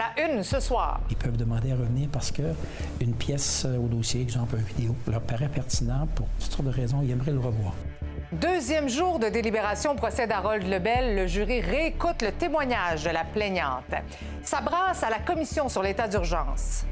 [0.00, 1.00] la une ce soir.
[1.10, 2.42] Ils peuvent demander à revenir parce que
[3.00, 7.00] une pièce au dossier, exemple une vidéo, leur paraît pertinent pour toutes sortes de raisons.
[7.02, 7.74] Ils aimeraient le revoir.
[8.32, 13.24] Deuxième jour de délibération au procès d'Harold Lebel, le jury réécoute le témoignage de la
[13.24, 13.92] plaignante.
[14.42, 16.84] Ça brasse à la commission sur l'état d'urgence.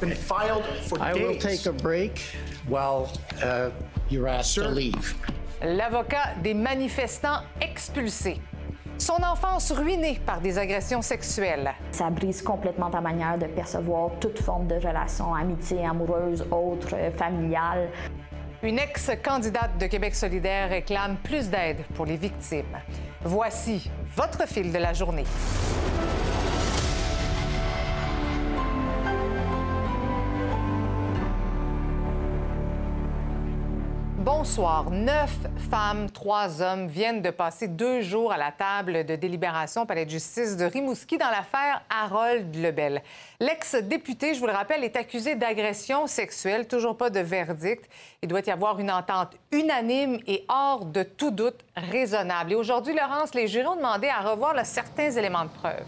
[0.00, 1.62] been filed for I will days.
[1.62, 2.20] take a break
[2.68, 3.06] while
[3.44, 3.70] uh,
[4.10, 5.14] you're asked to leave.
[5.62, 8.40] L'avocat des manifestants expulsés.
[8.98, 11.72] Son enfance ruinée par des agressions sexuelles.
[11.92, 17.10] Ça brise complètement ta manière de percevoir toute forme de relation, amitié, amoureuse, autre, euh,
[17.12, 17.90] familiale.
[18.60, 22.76] Une ex-candidate de Québec solidaire réclame plus d'aide pour les victimes.
[23.22, 25.24] Voici votre fil de la journée.
[34.30, 34.90] Bonsoir.
[34.90, 35.38] Neuf
[35.70, 40.04] femmes, trois hommes viennent de passer deux jours à la table de délibération au palais
[40.04, 43.00] de justice de Rimouski dans l'affaire Harold Lebel.
[43.40, 46.68] L'ex-député, je vous le rappelle, est accusé d'agression sexuelle.
[46.68, 47.88] Toujours pas de verdict.
[48.20, 52.52] Il doit y avoir une entente unanime et hors de tout doute raisonnable.
[52.52, 55.86] Et aujourd'hui, Laurence, les jurés ont demandé à revoir certains éléments de preuve.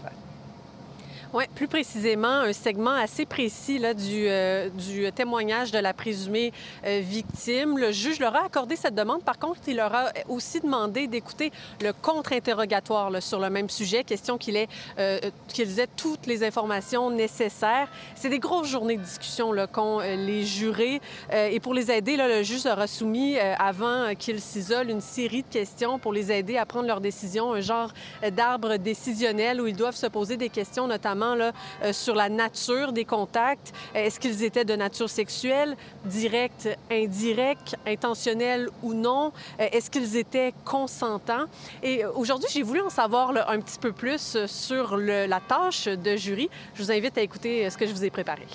[1.33, 6.51] Oui, plus précisément, un segment assez précis là, du, euh, du témoignage de la présumée
[6.85, 7.77] euh, victime.
[7.77, 9.23] Le juge leur a accordé cette demande.
[9.23, 14.37] Par contre, il leur a aussi demandé d'écouter le contre-interrogatoire sur le même sujet, question
[14.37, 14.67] qu'il ait,
[14.99, 17.87] euh, qu'ils aient toutes les informations nécessaires.
[18.15, 20.99] C'est des grosses journées de discussion là, qu'ont euh, les jurés.
[21.31, 24.99] Euh, et pour les aider, le juge leur a soumis, euh, avant qu'ils s'isolent, une
[24.99, 29.61] série de questions pour les aider à prendre leurs décisions, un genre euh, d'arbre décisionnel
[29.61, 33.73] où ils doivent se poser des questions, notamment euh, sur la nature des contacts.
[33.95, 39.31] Euh, Est-ce qu'ils étaient de nature sexuelle, directe, indirecte, intentionnelle ou non?
[39.59, 41.45] Euh, Est-ce qu'ils étaient consentants?
[41.83, 46.49] Et aujourd'hui, j'ai voulu en savoir un petit peu plus sur la tâche de jury.
[46.73, 48.47] Je vous invite à écouter ce que je vous ai préparé.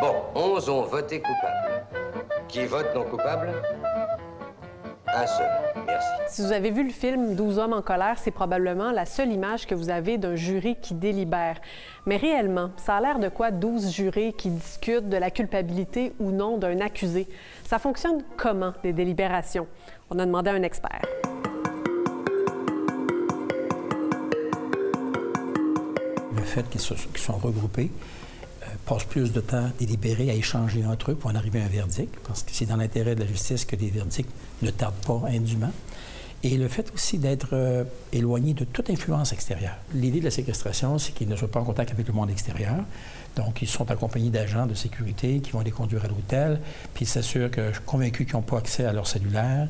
[0.00, 1.84] Bon, 11 ont voté coupable.
[2.48, 3.48] Qui vote non coupable?
[5.14, 5.46] Un seul.
[5.86, 6.08] Merci.
[6.28, 9.66] Si vous avez vu le film 12 hommes en colère, c'est probablement la seule image
[9.66, 11.56] que vous avez d'un jury qui délibère.
[12.06, 16.30] Mais réellement, ça a l'air de quoi 12 jurés qui discutent de la culpabilité ou
[16.32, 17.28] non d'un accusé?
[17.64, 19.66] Ça fonctionne comment, des délibérations?
[20.10, 21.02] On a demandé à un expert.
[26.34, 27.90] Le fait qu'ils se- sont regroupés
[28.86, 32.14] passe plus de temps délibéré à échanger entre eux pour en arriver à un verdict,
[32.26, 34.30] parce que c'est dans l'intérêt de la justice que les verdicts
[34.62, 35.72] ne tardent pas indûment.
[36.42, 39.76] Et le fait aussi d'être euh, éloigné de toute influence extérieure.
[39.92, 42.76] L'idée de la séquestration, c'est qu'ils ne soient pas en contact avec le monde extérieur.
[43.34, 46.60] Donc, ils sont accompagnés d'agents de sécurité qui vont les conduire à l'hôtel,
[46.94, 49.68] puis ils s'assurent que, je suis convaincu qu'ils n'ont pas accès à leur cellulaire.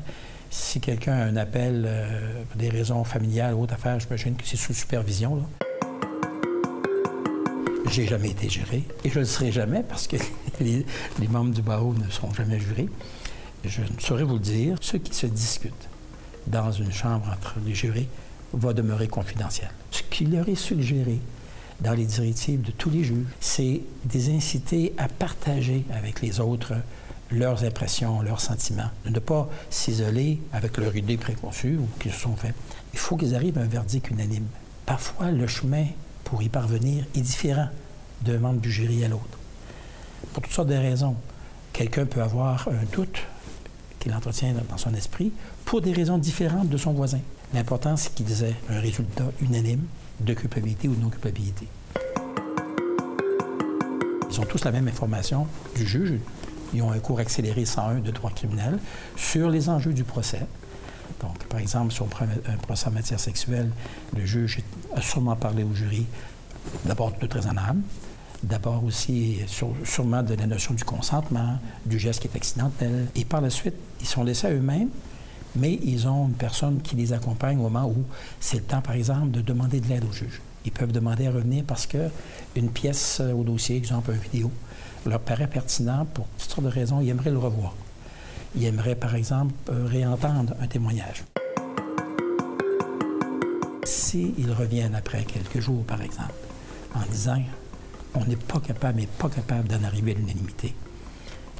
[0.51, 4.45] Si quelqu'un a un appel euh, pour des raisons familiales ou autres affaires, j'imagine que
[4.45, 5.43] c'est sous supervision.
[7.89, 10.17] J'ai jamais été juré et je ne le serai jamais parce que
[10.59, 10.85] les,
[11.29, 12.89] membres du barreau ne sont jamais jurés.
[13.63, 14.77] Je ne saurais vous le dire.
[14.81, 15.89] Ce qui se discute
[16.47, 18.07] dans une chambre entre les jurés
[18.53, 19.69] va demeurer confidentiel.
[19.91, 21.19] Ce qui leur est suggéré
[21.81, 26.39] dans les directives de tous les juges, c'est de les inciter à partager avec les
[26.39, 26.73] autres
[27.29, 32.21] leurs impressions, leurs sentiments, de ne pas s'isoler avec leur idée préconçue ou qu'ils se
[32.21, 32.55] sont faits.
[32.93, 34.47] Il faut qu'ils arrivent à un verdict unanime.
[34.85, 35.85] Parfois, le chemin
[36.27, 37.69] pour y parvenir est différent
[38.21, 39.39] d'un membre du jury à l'autre.
[40.33, 41.15] Pour toutes sortes de raisons.
[41.71, 43.19] Quelqu'un peut avoir un doute
[43.99, 45.31] qu'il entretient dans son esprit
[45.63, 47.19] pour des raisons différentes de son voisin.
[47.53, 49.85] L'important, c'est qu'ils aient un résultat unanime
[50.19, 51.65] de culpabilité ou de non-culpabilité.
[54.29, 56.19] Ils ont tous la même information du juge.
[56.73, 58.79] Ils ont un cours accéléré 101 de droit criminel
[59.15, 60.41] sur les enjeux du procès.
[61.21, 63.71] Donc, par exemple, prend un procès en matière sexuelle,
[64.15, 64.59] le juge
[64.95, 66.05] a sûrement parlé au jury
[66.85, 67.81] d'abord de raisonnable,
[68.43, 73.07] d'abord aussi sur- sûrement de la notion du consentement, du geste qui est accidentel.
[73.15, 74.89] Et par la suite, ils sont laissés à eux-mêmes,
[75.55, 78.03] mais ils ont une personne qui les accompagne au moment où
[78.39, 80.39] c'est le temps, par exemple, de demander de l'aide au juge.
[80.65, 82.09] Ils peuvent demander à revenir parce que
[82.55, 84.51] une pièce euh, au dossier, exemple, une vidéo,
[85.05, 86.99] leur paraît pertinent pour toutes sortes de raisons.
[87.01, 87.73] Ils aimeraient le revoir.
[88.55, 91.23] Ils aimeraient, par exemple, euh, réentendre un témoignage.
[93.83, 96.33] S'ils reviennent après quelques jours, par exemple,
[96.95, 97.41] en disant
[98.15, 100.73] on n'est pas capable, mais pas capable d'en arriver à l'unanimité,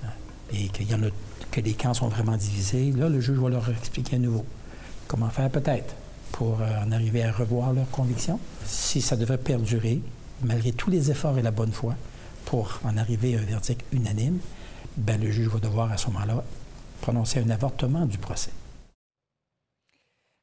[0.03, 0.09] hein,
[0.51, 1.07] et y en a,
[1.51, 4.45] que les camps sont vraiment divisés, là, le juge va leur expliquer à nouveau
[5.07, 5.93] comment faire peut-être
[6.31, 8.39] pour euh, en arriver à revoir leurs convictions.
[8.65, 10.01] Si ça devrait perdurer,
[10.43, 11.95] malgré tous les efforts et la bonne foi,
[12.45, 14.39] pour en arriver à un verdict unanime,
[14.97, 16.43] ben, le juge va devoir à ce moment-là
[16.97, 18.51] prononcer un avortement du procès.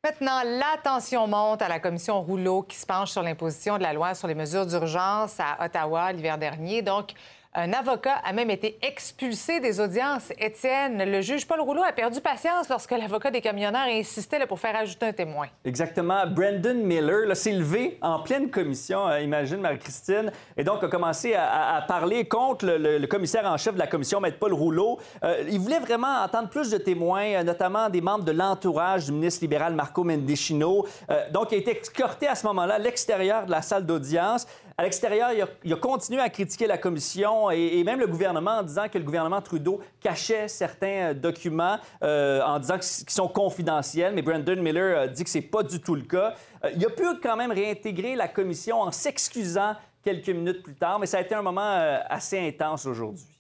[0.05, 3.95] Maintenant, la tension monte à la commission Rouleau qui se penche sur l'imposition de la
[3.95, 6.83] loi sur les mesures d'urgence à Ottawa l'hiver dernier.
[6.83, 7.13] Donc,
[7.55, 10.33] un avocat a même été expulsé des audiences.
[10.39, 14.75] Étienne, le juge Paul Rouleau a perdu patience lorsque l'avocat des camionneurs insistait pour faire
[14.75, 15.47] ajouter un témoin.
[15.65, 16.27] Exactement.
[16.27, 21.85] Brandon Miller s'est levé en pleine commission, euh, imagine Marie-Christine, et donc a commencé à,
[21.87, 24.99] parler contre le, commissaire en chef de la commission, Maître Paul Rouleau.
[25.23, 29.13] Euh, il voulait vraiment entendre plus de témoins, euh, notamment des membres de l'entourage du
[29.13, 30.87] ministre libéral Marco Mendicino.
[31.33, 34.47] donc, il a été escorté à ce moment-là à l'extérieur de la salle d'audience.
[34.77, 35.31] À l'extérieur,
[35.63, 39.05] il, a continué à critiquer la commission et, même le gouvernement en disant que le
[39.05, 44.15] gouvernement Trudeau cachait certains euh, documents euh, en disant qu'ils sont confidentiels.
[44.15, 46.35] Mais Brandon Miller a dit que c'est pas du tout le cas.
[46.65, 50.99] Euh, il a pu quand même réintégrer la commission en s'excusant quelques minutes plus tard,
[50.99, 53.34] mais ça a été un moment assez intense aujourd'hui.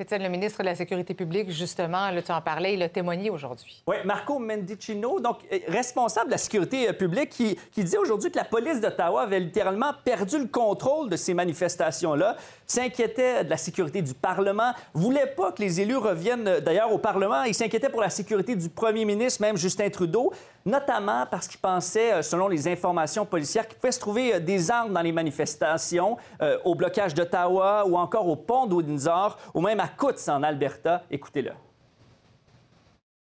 [0.00, 3.28] Étienne, le ministre de la Sécurité publique, justement, là, tu en parlais, il a témoigné
[3.28, 3.82] aujourd'hui.
[3.86, 8.30] Oui, Marco Mendicino, donc euh, responsable de la sécurité euh, publique, qui, qui dit aujourd'hui
[8.30, 12.36] que la police d'Ottawa avait littéralement perdu le contrôle de ces manifestations-là,
[12.66, 16.98] s'inquiétait de la sécurité du Parlement, voulait pas que les élus reviennent euh, d'ailleurs au
[16.98, 20.32] Parlement, il s'inquiétait pour la sécurité du premier ministre, même Justin Trudeau,
[20.64, 25.02] notamment parce qu'il pensait, selon les informations policières, qu'il pouvait se trouver des armes dans
[25.02, 26.16] les manifestations,
[26.64, 31.02] au blocage d'Ottawa ou encore au pont d'Odenzer, ou même à Coutts en Alberta.
[31.10, 31.52] Écoutez-le.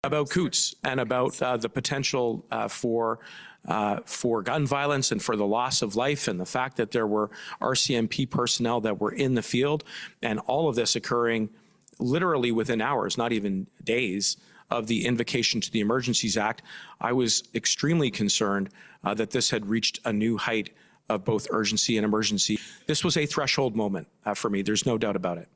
[0.04, 3.20] About Coots and about uh, the potential uh, for
[3.68, 7.08] uh, for gun violence and for the loss of life, and the fact that there
[7.08, 7.30] were
[7.62, 9.84] RCMP personnel that were in the field,
[10.22, 11.50] and all of this occurring
[12.00, 14.38] literally within hours, not even days,
[14.70, 16.62] of the invocation to the Emergencies Act,
[17.00, 18.70] I was extremely concerned
[19.04, 20.72] uh, that this had reached a new height
[21.10, 22.60] of both urgency and emergency.
[22.86, 24.62] This was a threshold moment uh, for me.
[24.62, 25.48] There's no doubt about it.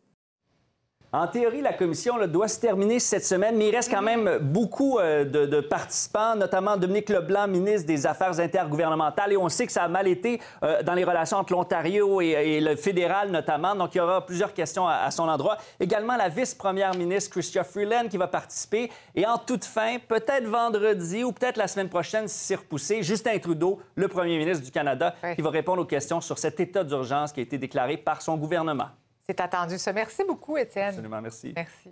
[1.13, 4.98] En théorie, la commission doit se terminer cette semaine, mais il reste quand même beaucoup
[4.98, 9.34] euh, de, participants, notamment Dominique Leblanc, ministre des Affaires intergouvernementales.
[9.34, 12.62] Et on sait que ça a mal été euh, dans les relations entre l'Ontario et,
[12.62, 13.75] le fédéral, notamment.
[13.75, 15.58] Donc, il y aura plusieurs questions à, son endroit.
[15.81, 18.90] Également, la vice-première ministre Chrystia Freeland qui va participer.
[19.13, 23.38] Et en toute fin, peut-être vendredi ou peut-être la semaine prochaine, si c'est repoussé, Justin
[23.38, 27.34] Trudeau, le premier ministre du Canada, qui va répondre aux questions sur cet état d'urgence
[27.34, 28.88] qui a été déclaré par son gouvernement.
[29.31, 29.94] C'est attendu ça.
[29.94, 30.89] Merci beaucoup, Étienne.
[30.89, 31.54] Absolument, merci.
[31.56, 31.89] Merci.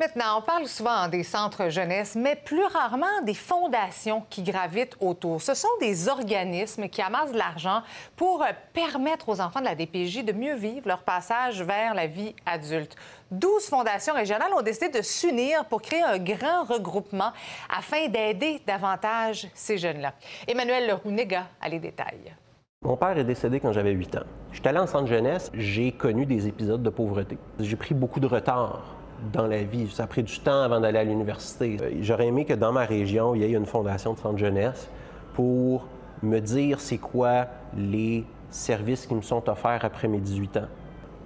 [0.00, 5.40] Maintenant, on parle souvent des centres jeunesse, mais plus rarement des fondations qui gravitent autour.
[5.40, 7.84] Ce sont des organismes qui amassent de l'argent
[8.16, 12.34] pour permettre aux enfants de la DPJ de mieux vivre leur passage vers la vie
[12.44, 12.96] adulte.
[13.30, 17.32] 12 fondations régionales ont décidé de s'unir pour créer un grand regroupement
[17.68, 20.14] afin d'aider davantage ces jeunes-là.
[20.48, 22.34] Emmanuel Leroux-Néga a les détails.
[22.82, 24.22] Mon père est décédé quand j'avais 8 ans.
[24.52, 27.36] J'étais allé en centre jeunesse, j'ai connu des épisodes de pauvreté.
[27.58, 28.96] J'ai pris beaucoup de retard
[29.34, 29.90] dans la vie.
[29.90, 31.76] Ça a pris du temps avant d'aller à l'université.
[31.82, 34.88] Euh, j'aurais aimé que dans ma région, il y ait une fondation de centre jeunesse
[35.34, 35.88] pour
[36.22, 40.68] me dire c'est quoi les services qui me sont offerts après mes 18 ans.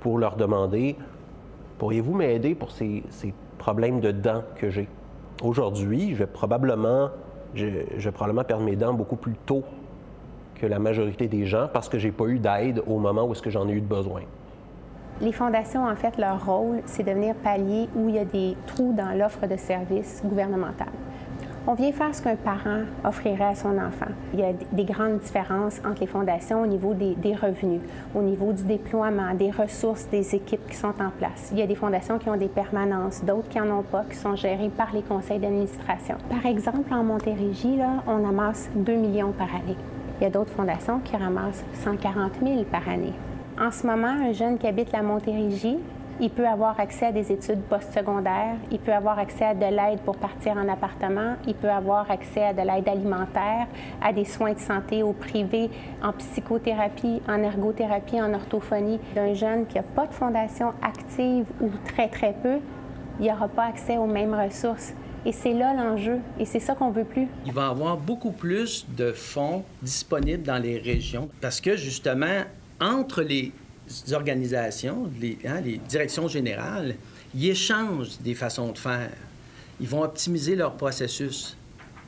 [0.00, 0.96] Pour leur demander,
[1.78, 3.04] pourriez-vous m'aider pour ces,
[3.58, 4.88] problèmes de dents que j'ai?
[5.40, 7.10] Aujourd'hui, probablement,
[7.54, 9.62] je vais probablement perdre mes dents beaucoup plus tôt
[10.54, 13.42] que la majorité des gens parce que j'ai pas eu d'aide au moment où est-ce
[13.42, 14.22] que j'en ai eu de besoin.
[15.20, 18.56] Les fondations, en fait, leur rôle, c'est de venir pallier où il y a des
[18.66, 20.88] trous dans l'offre de services gouvernementales.
[21.66, 24.10] On vient faire ce qu'un parent offrirait à son enfant.
[24.34, 27.80] Il y a des grandes différences entre les fondations au niveau des, revenus,
[28.14, 31.48] au niveau du déploiement, des ressources, des équipes qui sont en place.
[31.52, 34.16] Il y a des fondations qui ont des permanences, d'autres qui n'en ont pas, qui
[34.16, 36.16] sont gérées par les conseils d'administration.
[36.28, 39.76] Par exemple, en Montérégie, là, on amasse 2 millions par année.
[40.20, 43.12] Il y a d'autres fondations qui ramassent 140 000 par année.
[43.60, 45.78] En ce moment, un jeune qui habite la Montérégie,
[46.20, 49.98] il peut avoir accès à des études postsecondaires, il peut avoir accès à de l'aide
[50.04, 53.66] pour partir en appartement, il peut avoir accès à de l'aide alimentaire,
[54.00, 55.70] à des soins de santé au privé,
[56.02, 59.00] en psychothérapie, en ergothérapie, en orthophonie.
[59.16, 62.58] D'un jeune qui n'a pas de fondation active ou très, très peu,
[63.18, 64.94] il n'aura pas accès aux mêmes ressources.
[65.26, 66.18] Et c'est là l'enjeu.
[66.38, 67.26] Et c'est ça qu'on veut plus.
[67.46, 72.42] Il va y avoir beaucoup plus de fonds disponibles dans les régions parce que, justement,
[72.80, 73.52] entre les
[74.12, 76.96] organisations, les, hein, les directions générales,
[77.34, 79.10] ils échangent des façons de faire.
[79.80, 81.56] Ils vont optimiser leur processus.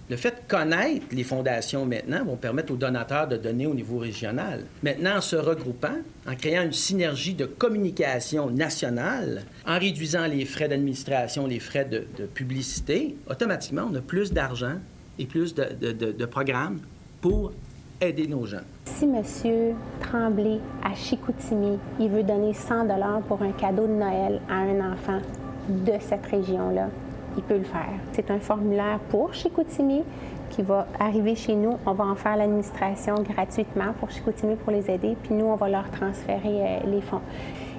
[0.09, 3.99] Le fait de connaître les fondations maintenant vont permettre aux donateurs de donner au niveau
[3.99, 4.63] régional.
[4.85, 5.97] Maintenant, en se regroupant,
[6.29, 12.07] en créant une synergie de communication nationale, en réduisant les frais d'administration, les frais de,
[12.27, 14.75] publicité, automatiquement, on a plus d'argent
[15.19, 16.79] et plus de, de, programmes
[17.21, 17.53] pour
[18.01, 18.65] aider nos jeunes.
[18.85, 19.75] Si M.
[20.03, 22.87] Tremblay, à Chicoutimi, il veut donner 100
[23.27, 25.21] pour un cadeau de Noël à un enfant
[25.69, 26.91] de cette région-là,
[27.37, 27.93] il peut le faire.
[28.13, 30.03] C'est un formulaire pour Chicoutimi
[30.51, 31.77] qui va arriver chez nous.
[31.87, 35.69] On va en faire l'administration gratuitement pour Chicoutimi pour les aider, puis nous, on va
[35.69, 37.21] leur transférer euh, les fonds.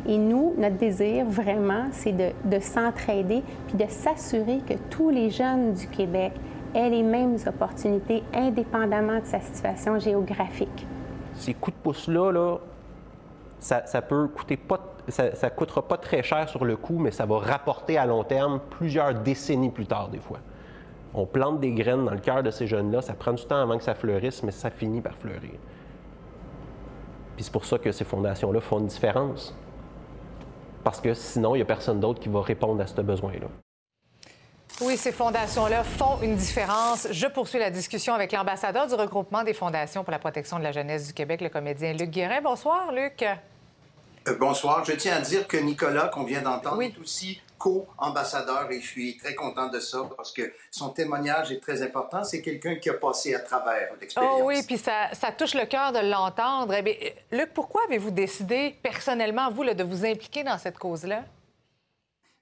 [0.08, 5.30] Et nous, notre désir vraiment, c'est de, de s'entraider puis de s'assurer que tous les
[5.30, 6.34] jeunes du Québec
[6.74, 10.86] aient les mêmes opportunités indépendamment de sa situation géographique.
[11.34, 12.58] Ces coups de pouce-là, là,
[13.60, 17.26] ça, peut coûter pas, ça, ne coûtera pas très cher sur le coup, mais ça
[17.26, 20.40] va rapporter à long terme plusieurs décennies plus tard, des fois.
[21.14, 23.78] On plante des graines dans le cœur de ces jeunes-là, ça prend du temps avant
[23.78, 25.60] que ça fleurisse, mais ça finit par fleurir.
[27.36, 29.56] Puis c'est pour ça que ces fondations-là font une différence.
[30.84, 33.48] Parce que sinon, il n'y a personne d'autre qui va répondre à ce besoin-là.
[34.82, 37.08] Oui, ces fondations-là font une différence.
[37.10, 40.72] Je poursuis la discussion avec l'ambassadeur du regroupement des fondations pour la protection de la
[40.72, 42.42] jeunesse du Québec, le comédien Luc Guérin.
[42.42, 43.26] Bonsoir, Luc.
[44.28, 44.84] Euh, bonsoir.
[44.84, 49.18] Je tiens à dire que Nicolas, qu'on vient d'entendre, est aussi co-ambassadeur et je suis
[49.18, 52.24] très content de ça parce que son témoignage est très important.
[52.24, 54.40] C'est quelqu'un qui a passé à travers l'expérience.
[54.40, 56.74] Oh oui, puis ça, ça touche le cœur de l'entendre.
[56.74, 56.94] Eh bien,
[57.32, 61.24] Luc, pourquoi avez-vous décidé personnellement, vous, là, de vous impliquer dans cette cause-là?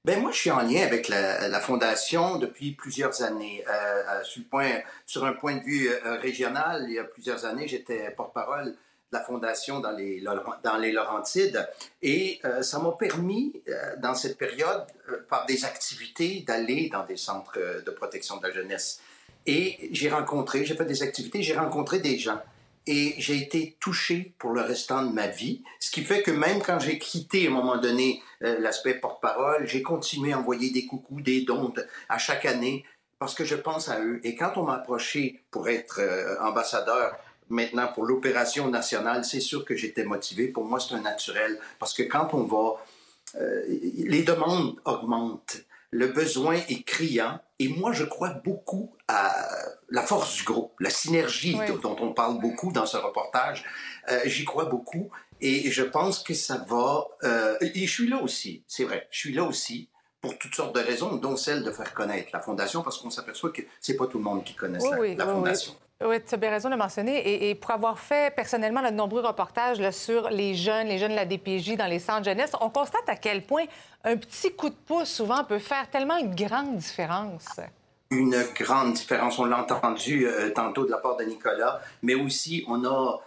[0.03, 3.63] Ben moi, je suis en lien avec la, la Fondation depuis plusieurs années.
[3.67, 4.69] Euh, euh sur, le point,
[5.05, 8.75] sur un point de vue euh, régional, il y a plusieurs années, j'étais porte-parole
[9.11, 10.23] la Fondation dans les,
[10.63, 11.67] dans les Laurentides.
[12.01, 14.85] Et euh, ça m'a permis, euh, dans cette période,
[15.29, 19.01] par des activités, d'aller dans des centres de protection de la jeunesse.
[19.45, 22.41] Et j'ai rencontré, j'ai fait des activités, j'ai rencontré des gens
[22.87, 26.61] et j'ai été touché pour le restant de ma vie, ce qui fait que même
[26.61, 30.85] quand j'ai quitté à un moment donné euh, l'aspect porte-parole, j'ai continué à envoyer des
[30.85, 31.73] coucous, des dons
[32.09, 32.85] à chaque année
[33.17, 34.19] parce que je pense à eux.
[34.23, 37.15] Et quand on m'a approché pour être euh, ambassadeur
[37.49, 40.47] maintenant pour l'opération nationale, c'est sûr que j'étais motivé.
[40.47, 42.83] Pour moi, c'est un naturel parce que quand on va,
[43.39, 47.39] euh, les demandes augmentent le besoin est criant.
[47.57, 49.33] Et moi, je crois beaucoup à
[49.89, 53.63] la force du groupe, la synergie dont on parle beaucoup dans ce reportage.
[54.11, 55.09] Euh, j'y crois beaucoup.
[55.39, 57.07] Et je pense que ça va...
[57.23, 59.07] Euh, et je suis là aussi, c'est vrai.
[59.09, 62.41] Je suis là aussi pour toutes sortes de raisons, dont celle de faire connaître la
[62.41, 64.79] Fondation, parce qu'on s'aperçoit que c'est pas tout le monde qui connaît
[65.15, 65.75] la, Fondation.
[66.03, 67.49] Oui, tu as bien raison de le mentionner.
[67.49, 71.25] Et, pour avoir fait personnellement de nombreux reportages sur les jeunes, les jeunes de la
[71.25, 73.63] DPJ dans les centres jeunesse, on constate à quel point
[74.03, 77.61] un petit coup de pouce souvent peut faire tellement une grande différence.
[78.11, 79.39] Une grande différence.
[79.39, 83.21] On l'a entendu euh, tantôt de la part de Nicolas, mais aussi on a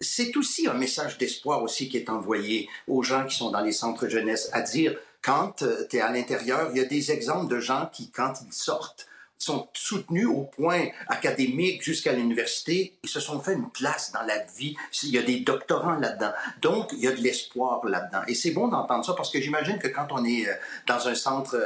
[0.00, 3.72] c'est aussi un message d'espoir aussi qui est envoyé aux gens qui sont dans les
[3.72, 7.48] centres jeunesse, à dire quand euh, tu es à l'intérieur, il y a des exemples
[7.48, 9.06] de gens qui, quand ils sortent,
[9.40, 12.98] sont soutenus au point académique jusqu'à l'université.
[13.02, 14.76] Ils se sont fait une place dans la vie.
[15.02, 16.32] Il y a des doctorants là-dedans.
[16.60, 18.20] Donc, il y a de l'espoir là-dedans.
[18.28, 20.54] Et c'est bon d'entendre ça parce que j'imagine que quand on est euh,
[20.86, 21.56] dans un centre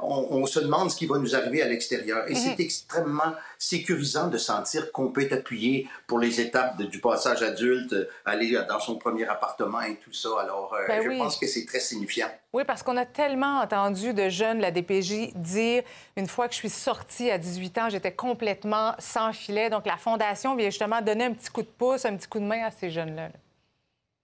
[0.00, 2.24] euh, on, se demande ce qui va nous arriver à l'extérieur.
[2.28, 2.56] Et c'est mhm.
[2.58, 8.58] extrêmement sécurisant de sentir qu'on peut être appuyé pour les étapes du passage adulte, aller
[8.68, 10.28] dans son premier appartement et tout ça.
[10.40, 12.28] Alors, euh, ben je pense que c'est très signifiant.
[12.52, 15.82] Oui, parce qu'on a tellement entendu de jeunes, la DPJ, dire
[16.16, 19.70] une fois que je suis sortie à 18 ans, j'étais complètement sans filet.
[19.70, 22.44] Donc, la Fondation vient justement donner un petit coup de pouce, un petit coup de
[22.44, 23.30] main à ces jeunes-là.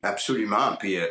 [0.02, 0.76] Absolument.
[0.78, 1.06] Puis euh,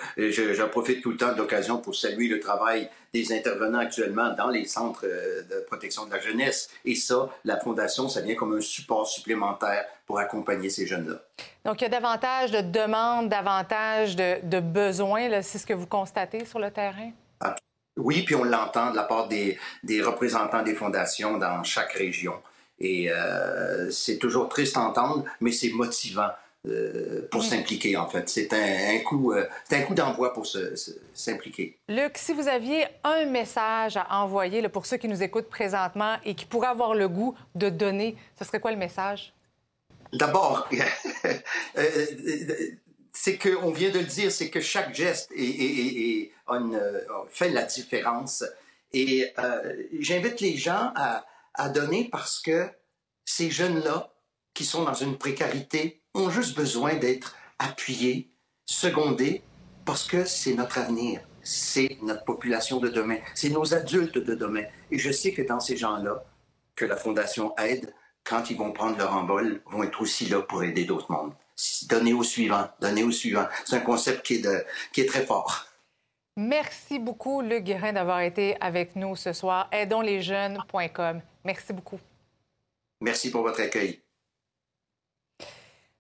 [0.54, 4.50] j'en profite tout le temps de l'occasion pour saluer le travail des intervenants actuellement dans
[4.50, 6.70] les centres euh, de protection de la jeunesse.
[6.86, 11.22] Et ça, la Fondation, ça vient comme un support supplémentaire pour accompagner ces jeunes-là.
[11.66, 15.42] Donc, il y a davantage de demandes, davantage de, besoins.
[15.42, 17.12] C'est ce que vous constatez sur le terrain?
[17.96, 22.34] Oui, puis on l'entend de la part des, des, représentants des fondations dans chaque région.
[22.80, 26.30] Et euh, c'est toujours triste à entendre, mais c'est motivant
[26.68, 28.28] euh, pour s'impliquer, en fait.
[28.28, 30.46] C'est un, coup, euh, un coup d'envoi pour
[31.14, 31.78] s'impliquer.
[31.88, 36.36] Luc, si vous aviez un message à envoyer pour ceux qui nous écoutent présentement et
[36.36, 39.34] qui pourraient avoir le goût de donner, ce serait quoi le message?
[40.12, 40.68] D'abord,
[41.78, 42.06] euh,
[43.14, 46.32] c'est qu'on vient de le dire, c'est que chaque geste est,
[47.30, 48.44] fait la différence.
[48.92, 49.32] Et
[50.00, 52.70] j'invite les gens à, à donner parce que
[53.24, 54.12] ces jeunes-là,
[54.54, 58.30] qui sont dans une précarité ont juste besoin d'être appuyés,
[58.66, 59.44] secondés,
[59.86, 64.64] parce que c'est notre avenir, c'est notre population de demain, c'est nos adultes de demain.
[64.92, 66.24] Et je sais que dans ces gens-là,
[66.76, 70.64] que la Fondation aide, quand ils vont prendre leur envol, vont être aussi là pour
[70.64, 71.34] aider d'autres mondes.
[71.90, 73.46] Donner au suivant, donner au suivant.
[73.66, 74.64] C'est un concept qui est, de,
[74.94, 75.66] qui est très fort.
[76.38, 79.68] Merci beaucoup, Luc Guérin, d'avoir été avec nous ce soir.
[79.74, 81.22] Aidonslesjeunes.com.
[81.44, 82.00] Merci beaucoup.
[83.02, 84.02] Merci pour votre accueil.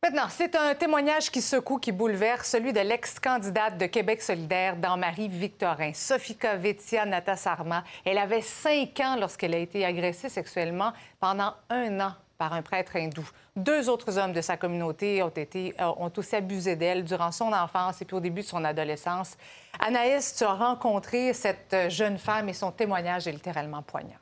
[0.01, 4.96] Maintenant, c'est un témoignage qui secoue, qui bouleverse, celui de l'ex-candidate de Québec solidaire dans
[4.96, 7.84] Marie-Victorin, Sofika Vetia Natasarma.
[8.06, 12.96] Elle avait cinq ans lorsqu'elle a été agressée sexuellement pendant un an par un prêtre
[12.96, 13.29] hindou.
[13.58, 17.51] Deux autres hommes de sa communauté ont, été, euh, ont aussi abusé d'elle durant son
[17.51, 19.36] enfance et puis au début de son adolescence.
[19.82, 24.18] Anaïs, tu as rencontré cette jeune femme et son témoignage est littéralement poignant.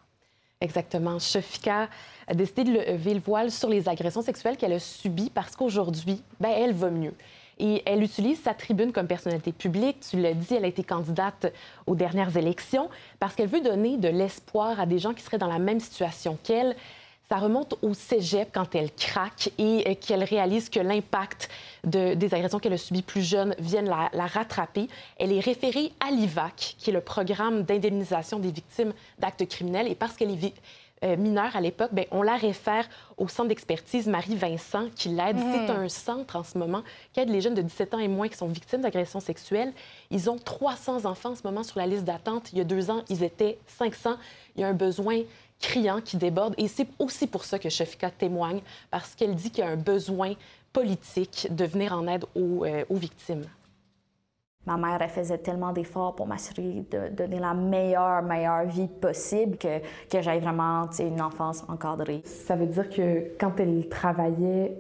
[0.59, 1.19] Exactement.
[1.19, 1.87] Shafika
[2.27, 6.23] a décidé de lever le voile sur les agressions sexuelles qu'elle a subies parce qu'aujourd'hui,
[6.39, 7.13] ben, elle va mieux.
[7.59, 9.99] Et elle utilise sa tribune comme personnalité publique.
[10.09, 11.53] Tu l'as dit, elle a été candidate
[11.85, 15.47] aux dernières élections parce qu'elle veut donner de l'espoir à des gens qui seraient dans
[15.47, 16.75] la même situation qu'elle.
[17.29, 21.50] Ça remonte au cégep quand elle craque et qu'elle réalise que l'impact
[21.84, 24.88] de, des agressions qu'elle a subies plus jeune viennent la, la, rattraper.
[25.17, 29.89] Elle est référée à l'IVAC, qui est le programme d'indemnisation des victimes d'actes criminels.
[29.89, 30.53] Et parce qu'elle est
[31.03, 35.38] euh, mineure à l'époque, ben, on la réfère au centre d'expertise Marie-Vincent qui l'aide.
[35.38, 35.53] Mmh.
[35.53, 36.81] C'est un centre en ce moment
[37.13, 39.74] qui aide les jeunes de 17 ans et moins qui sont victimes d'agressions sexuelles.
[40.10, 42.51] Ils ont 300 enfants en ce moment sur la liste d'attente.
[42.51, 44.15] Il y a deux ans, ils étaient 500.
[44.55, 45.22] Il y a un besoin
[45.59, 46.53] criant qui déborde.
[46.57, 48.61] Et c'est aussi pour ça que Shafika témoigne,
[48.91, 50.33] parce qu'elle dit qu'il y a un besoin
[50.73, 53.45] politique de venir en aide aux, euh, aux victimes.
[54.67, 59.57] Ma mère, elle faisait tellement d'efforts pour m'assurer de, donner la meilleure, meilleure vie possible
[59.57, 62.21] que, que j'aille vraiment une enfance encadrée.
[62.25, 64.77] Ça veut dire que quand elle travaillait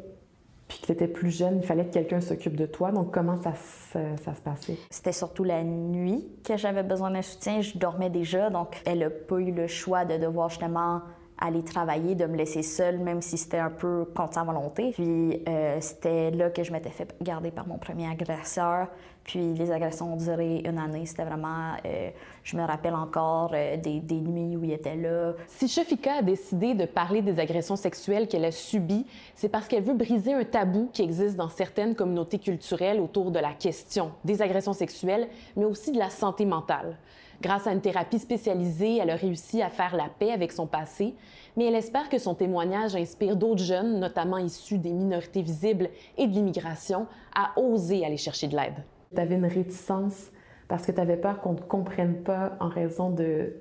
[0.67, 2.91] puis que tu étais plus jeune, il fallait que quelqu'un s'occupe de toi.
[2.91, 3.53] Donc, comment ça,
[3.93, 4.77] ça se passait?
[4.89, 7.61] C'était surtout la nuit que j'avais besoin d'un soutien.
[7.61, 11.01] Je dormais déjà, donc elle n'a pas eu le choix de devoir justement
[11.39, 14.91] aller travailler, de me laisser seule, même si c'était un peu contre sa volonté.
[14.91, 18.87] Puis euh, c'était là que je m'étais fait garder par mon premier agresseur.
[19.27, 21.05] Puis les agressions ont duré une année.
[21.05, 22.09] C'était vraiment, euh,
[22.43, 25.33] je me rappelle encore euh, des, des, nuits où il était là.
[25.47, 29.05] Si Shafika a décidé de parler des agressions sexuelles qu'elle a subies,
[29.35, 33.39] c'est parce qu'elle veut briser un tabou qui existe dans certaines communautés culturelles autour de
[33.39, 36.97] la question des agressions sexuelles, mais aussi de la santé mentale.
[37.41, 41.13] Grâce à une thérapie spécialisée, elle a réussi à faire la paix avec son passé,
[41.57, 46.27] mais elle espère que son témoignage inspire d'autres jeunes, notamment issus des minorités visibles et
[46.27, 48.83] de l'immigration, à oser aller chercher de l'aide.
[49.15, 50.31] Tu avais une réticence
[50.67, 53.53] parce que tu avais peur qu'on ne te comprenne pas en raison de,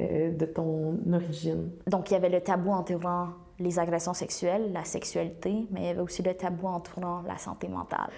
[0.00, 1.70] euh, de ton origine.
[1.86, 5.88] Donc, il y avait le tabou entourant les agressions sexuelles, la sexualité, mais il y
[5.88, 8.10] avait aussi le tabou entourant la santé mentale.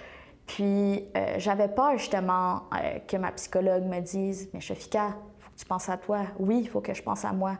[0.47, 5.51] Puis, euh, j'avais peur justement euh, que ma psychologue me dise Mais Shafika, il faut
[5.51, 6.21] que tu penses à toi.
[6.39, 7.57] Oui, il faut que je pense à moi,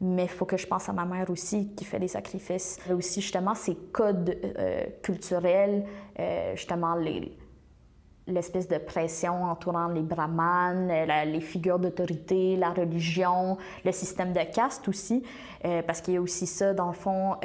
[0.00, 2.78] mais il faut que je pense à ma mère aussi qui fait des sacrifices.
[2.88, 4.36] Et aussi, justement, ces codes
[5.02, 5.84] culturels,
[6.54, 7.36] justement, les,
[8.26, 14.42] l'espèce de pression entourant les brahmanes, la, les figures d'autorité, la religion, le système de
[14.52, 15.22] caste aussi,
[15.64, 17.36] euh, parce qu'il y a aussi ça, dans le fond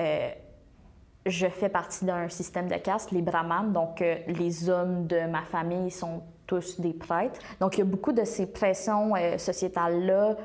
[1.30, 5.44] je fais partie d'un système de caste, les brahmanes, donc euh, les hommes de ma
[5.44, 7.40] famille sont tous des prêtres.
[7.60, 10.36] Donc il y a beaucoup de ces pressions euh, sociétales-là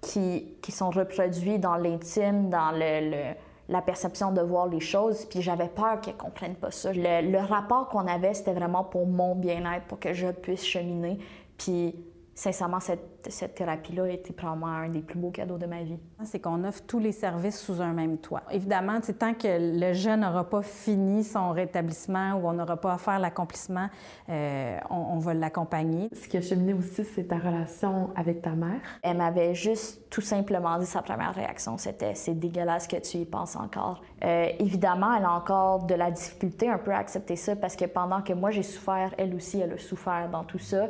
[0.00, 3.34] qui, qui, sont reproduites dans l'intime, dans le,
[3.68, 6.90] la perception de voir les choses, puis j'avais peur qu'elles ne comprennent pas ça.
[6.92, 11.18] Le, rapport qu'on avait, c'était vraiment pour mon bien-être, pour que je puisse cheminer,
[12.38, 15.98] sincèrement, cette, cette thérapie-là a été probablement un des plus beaux cadeaux de ma vie.
[16.22, 18.42] C'est qu'on offre tous les services sous un même toit.
[18.52, 19.48] Évidemment, tant que
[19.80, 23.88] le jeune n'aura pas fini son rétablissement ou on n'aura pas à faire l'accomplissement,
[24.28, 26.08] euh, on, on, va l'accompagner.
[26.12, 28.80] Ce qui a cheminé aussi, c'est ta relation avec ta mère.
[29.02, 33.24] Elle m'avait juste tout simplement dit sa première réaction, c'était «c'est dégueulasse que tu y
[33.24, 37.54] penses encore euh, évidemment, elle a encore de la difficulté un peu à accepter ça
[37.54, 40.88] parce que pendant que moi j'ai souffert, elle aussi, elle a souffert dans tout ça.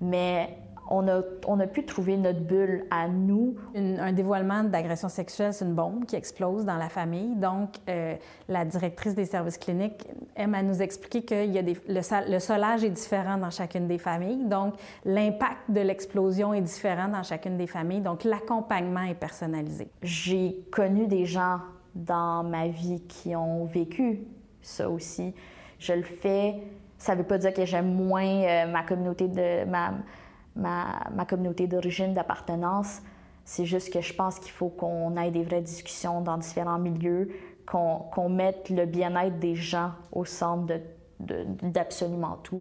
[0.00, 0.56] Mais
[0.90, 3.54] on a, on a pu trouver notre bulle à nous.
[3.74, 7.36] Une, un dévoilement d'agression sexuelle, c'est une bombe qui explose dans la famille.
[7.36, 8.16] Donc, euh,
[8.48, 12.38] la directrice des services cliniques aime à nous expliquer que y a des, le, le,
[12.40, 14.44] solage est différent dans chacune des familles.
[14.44, 14.74] Donc,
[15.04, 18.00] l'impact de l'explosion est différent dans chacune des familles.
[18.00, 19.88] Donc, l'accompagnement est personnalisé.
[20.02, 21.60] J'ai connu des gens
[21.94, 24.22] dans ma vie qui ont vécu
[24.60, 25.34] ça aussi.
[25.78, 26.56] Je le fais.
[26.98, 29.94] Ça ne veut pas dire que j'aime moins euh, ma communauté de ma
[30.56, 33.00] ma, communauté d'origine, d'appartenance.
[33.44, 37.30] C'est juste que je pense qu'il faut qu'on ait des vraies discussions dans différents milieux,
[37.66, 40.74] qu'on qu mette le bien-être des gens au centre
[41.18, 42.58] d'absolument tout.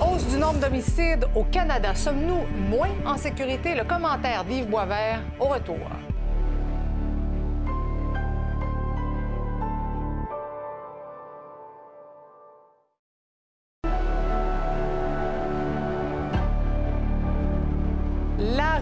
[0.00, 1.94] Hausse du nombre d'homicides au Canada.
[1.94, 3.74] Sommes-nous moins en sécurité?
[3.74, 5.78] Le commentaire d'Yves Boisvert au retour.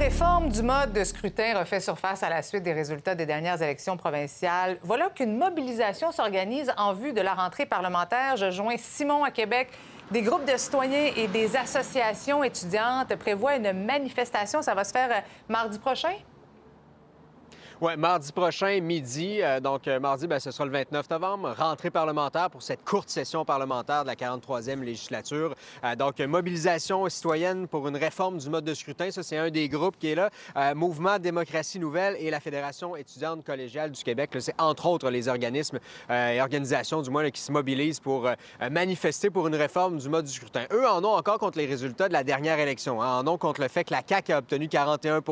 [0.01, 3.99] Réforme du mode de scrutin refait surface à la suite des résultats des dernières élections
[3.99, 4.79] provinciales.
[4.83, 8.39] Voilà qu'une mobilisation s'organise en vue de la rentrée parlementaire.
[8.39, 9.69] Je joins Simon à Québec.
[10.11, 14.63] Des groupes de citoyens et des associations étudiantes prévoient une manifestation.
[14.63, 16.15] Ça va se faire euh, mardi prochain?
[17.81, 19.41] Mardi prochain, midi.
[19.41, 23.09] Euh, donc, euh, mardi, ben, ce sera le 29 novembre, rentrée parlementaire pour cette courte
[23.09, 25.55] session parlementaire de la 43e législature.
[25.83, 29.11] Euh, donc, mobilisation citoyenne pour une réforme du mode de scrutin.
[29.11, 30.29] Ça, c'est un des groupes qui est là.
[30.75, 34.31] Mouvement Démocratie Nouvelle et la Fédération étudiante collégiale du Québec.
[34.41, 35.79] C'est entre autres les organismes
[36.11, 38.29] et organisations, du moins, qui se mobilisent pour
[38.71, 40.67] manifester pour une réforme du mode du scrutin.
[40.73, 43.03] Eux en ont encore contre les résultats de la dernière élection.
[43.03, 43.21] Hein.
[43.21, 45.23] En ont contre le fait que la CAQ a obtenu 41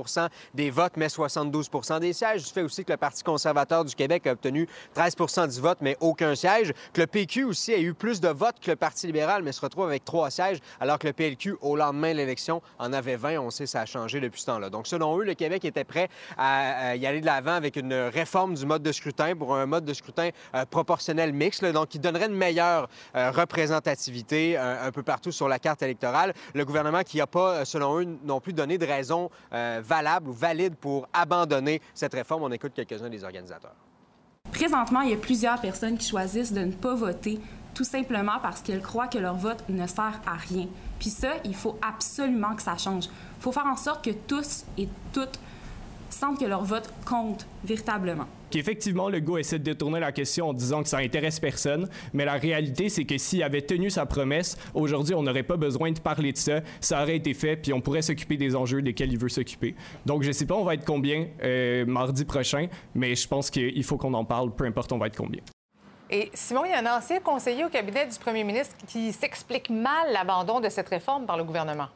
[0.55, 1.69] des votes, mais 72
[2.01, 5.61] des sièges du fait aussi que le Parti conservateur du Québec a obtenu 13% du
[5.61, 6.73] vote, mais aucun siège.
[6.93, 9.61] Que le PQ aussi a eu plus de votes que le Parti libéral, mais se
[9.61, 13.39] retrouve avec trois sièges, alors que le PLQ, au lendemain de l'élection, en avait 20.
[13.39, 14.71] On sait ça a changé depuis ce temps-là.
[14.71, 18.55] Donc, selon eux, le Québec était prêt à y aller de l'avant avec une réforme
[18.55, 22.27] du mode de scrutin pour un mode de scrutin euh, proportionnel mixte, donc qui donnerait
[22.27, 26.35] une meilleure euh, représentativité euh, un peu partout sur la carte électorale.
[26.55, 30.77] Le gouvernement qui n'a pas, selon eux, non plus donné de raison valable ou valide
[30.77, 33.75] pour abandonner cette réforme on écoute quelques-uns des organisateurs.
[34.53, 37.41] Présentement, il y a plusieurs personnes qui choisissent de ne pas voter
[37.75, 40.67] tout simplement parce qu'elles croient que leur vote ne sert à rien.
[40.99, 43.05] Puis ça, il faut absolument que ça change.
[43.05, 45.39] Il faut faire en sorte que tous et toutes
[46.11, 50.53] sentent que leur vote compte véritablement qu'effectivement, le go essaie de détourner la question en
[50.53, 54.57] disant que ça intéresse personne, mais la réalité, c'est que s'il avait tenu sa promesse,
[54.75, 57.81] aujourd'hui, on n'aurait pas besoin de parler de ça, ça aurait été fait, puis on
[57.81, 59.75] pourrait s'occuper des enjeux desquels il veut s'occuper.
[60.07, 63.51] Donc, je ne sais pas, on va être combien euh, mardi prochain, mais je pense
[63.51, 65.41] qu'il faut qu'on en parle, peu importe on va être combien.
[66.11, 69.69] Et Simon, il y a un ancien conseiller au cabinet du premier ministre qui s'explique
[69.69, 71.89] mal l'abandon de cette réforme par le gouvernement.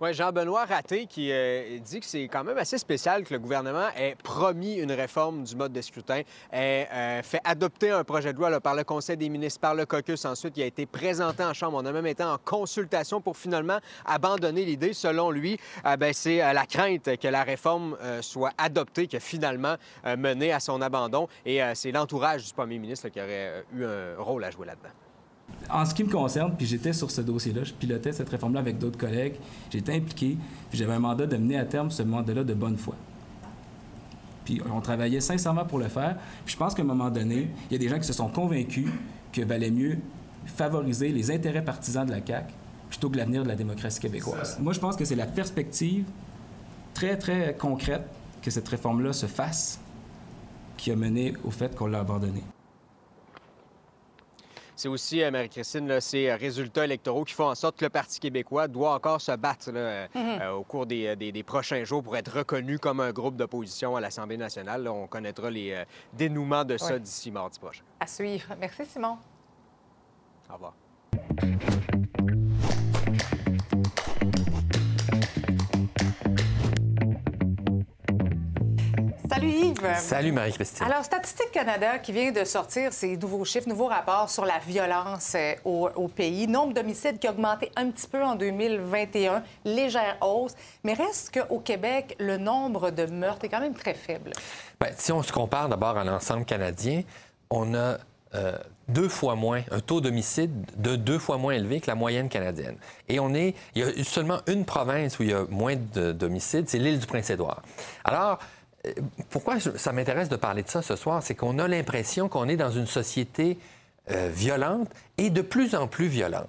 [0.00, 3.88] Oui, Jean-Benoît Raté qui euh, dit que c'est quand même assez spécial que le gouvernement
[3.96, 8.38] ait promis une réforme du mode de scrutin, ait euh, fait adopter un projet de
[8.38, 10.24] loi par le Conseil des ministres, par le caucus.
[10.24, 11.80] Ensuite, il a été présenté en Chambre.
[11.82, 14.92] On a même été en consultation pour finalement abandonner l'idée.
[14.92, 19.74] Selon lui, euh, ben, c'est la crainte que la réforme soit adoptée qui a finalement
[20.16, 21.26] mené à son abandon.
[21.44, 25.07] Et c'est l'entourage du premier ministre qui aurait eu un rôle à jouer là-dedans.
[25.70, 28.78] En ce qui me concerne, puis j'étais sur ce dossier-là, je pilotais cette réforme-là avec
[28.78, 29.34] d'autres collègues,
[29.70, 30.38] j'étais impliqué,
[30.70, 32.94] puis j'avais un mandat de mener à terme ce mandat-là de bonne foi.
[34.44, 36.16] Puis on travaillait sincèrement pour le faire.
[36.46, 38.28] Puis je pense qu'à un moment donné, il y a des gens qui se sont
[38.28, 38.86] convaincus
[39.30, 39.98] que valait mieux
[40.46, 42.54] favoriser les intérêts partisans de la CAQ
[42.88, 44.58] plutôt que l'avenir de la démocratie québécoise.
[44.58, 46.06] Moi, je pense que c'est la perspective
[46.94, 48.06] très, très concrète
[48.40, 49.78] que cette réforme-là se fasse
[50.78, 52.44] qui a mené au fait qu'on l'a abandonnée.
[54.78, 58.20] C'est aussi, euh, Marie-Christine, ces euh, résultats électoraux qui font en sorte que le Parti
[58.20, 60.54] québécois doit encore se battre euh, mhm.
[60.54, 64.86] au cours des, prochains jours pour être reconnu comme un groupe d'opposition à l'Assemblée nationale.
[64.86, 67.82] on connaîtra les dénouements de ça d'ici mardi prochain.
[67.98, 68.54] À suivre.
[68.60, 69.18] Merci, Simon.
[70.48, 70.74] Au revoir.
[79.38, 79.94] Salut Yves.
[79.98, 80.84] Salut Marie-Christine.
[80.84, 85.36] Alors, Statistique Canada qui vient de sortir ses nouveaux chiffres, nouveaux rapports sur la violence
[85.36, 86.48] euh, au, pays.
[86.48, 91.60] Nombre d'homicides qui a augmenté un petit peu en 2021, légère hausse, mais reste qu'au
[91.60, 94.32] Québec, le nombre de meurtres est quand même très faible.
[94.80, 97.02] Bien, si on se compare d'abord à l'ensemble canadien,
[97.48, 97.98] on a
[98.34, 102.28] euh, deux fois moins, un taux d'homicide de deux fois moins élevé que la moyenne
[102.28, 102.76] canadienne.
[103.08, 106.68] Et on est, il y a seulement une province où il y a moins d'homicides,
[106.68, 107.62] c'est l'île du Prince-Édouard.
[108.04, 108.38] Alors,
[109.30, 112.56] pourquoi ça m'intéresse de parler de ça ce soir, c'est qu'on a l'impression qu'on est
[112.56, 113.58] dans une société
[114.10, 116.48] euh, violente et de plus en plus violente.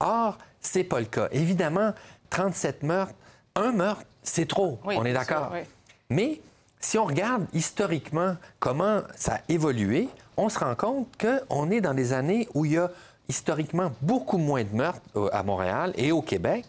[0.00, 1.28] Or, c'est pas le cas.
[1.32, 1.92] Évidemment,
[2.30, 3.14] 37 meurtres,
[3.54, 5.52] un meurtre, c'est trop, on est d'accord?
[6.10, 6.40] Mais
[6.80, 11.94] si on regarde historiquement comment ça a évolué, on se rend compte qu'on est dans
[11.94, 12.90] des années où il y a
[13.28, 16.64] historiquement beaucoup moins de meurtres euh, à Montréal et au Québec.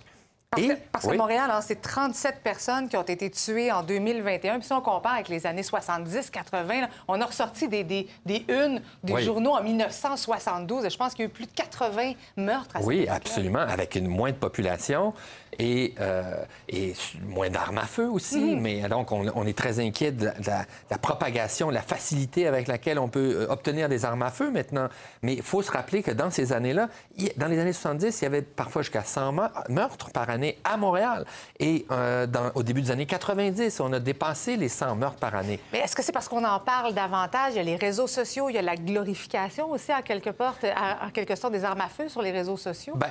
[0.92, 4.60] Parce, que, Montréal, hein, c'est 37 personnes qui ont été tuées en 2021.
[4.60, 8.46] Puis si on compare avec les années 70, 80, on a ressorti des, des, des
[8.48, 10.90] unes des journaux en 1972.
[10.90, 14.08] Je pense qu'il y a eu plus de 80 meurtres à Oui, absolument, avec une
[14.08, 15.14] moindre population
[15.60, 16.94] et, euh, et
[17.28, 18.40] moins d'armes à feu aussi.
[18.40, 18.60] Mhm.
[18.62, 23.08] Mais donc, on, est très inquiet de la, propagation, de la facilité avec laquelle on
[23.08, 24.88] peut euh, obtenir des armes à feu maintenant.
[25.22, 26.90] Mais il faut se rappeler que dans ces années-là,
[27.38, 29.34] dans les années 70, il y avait parfois jusqu'à 100
[29.70, 31.26] meurtres par année à Montréal.
[31.60, 35.36] Et euh, dans, au début des années 90, on a dépassé les 100 meurtres par
[35.36, 35.60] année.
[35.72, 37.54] Mais est-ce que c'est parce qu'on en parle davantage?
[37.54, 40.66] Il y a les réseaux sociaux, il y a la glorification aussi, en quelque, sorte,
[41.02, 42.96] en quelque sorte, des armes à feu sur les réseaux sociaux?
[42.96, 43.10] Bien,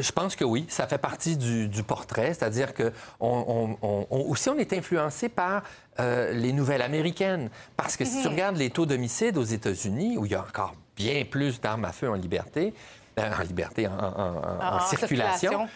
[0.00, 0.66] je pense que oui.
[0.68, 3.76] Ça fait partie du portrait, c'est-à-dire que on,
[4.10, 5.62] aussi on est influencé par
[5.98, 7.50] euh, les nouvelles américaines.
[7.76, 8.34] Parce que si tu mhm.
[8.34, 11.92] regardes les taux d'homicide aux États-Unis, où il y a encore bien plus d'armes à
[11.92, 12.74] feu en liberté,
[13.18, 15.68] euh, en liberté, en, circulation,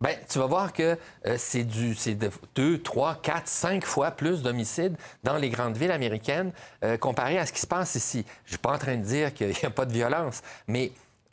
[0.00, 4.10] ben, tu vas voir que euh, c'est du c'est de 2, 3, 4, 5 fois
[4.10, 6.52] plus d'homicides dans les grandes villes américaines
[7.00, 8.24] comparé à ce qui se passe ici.
[8.44, 10.92] Je suis pas en train de dire qu'il n'y a pas de violence, mais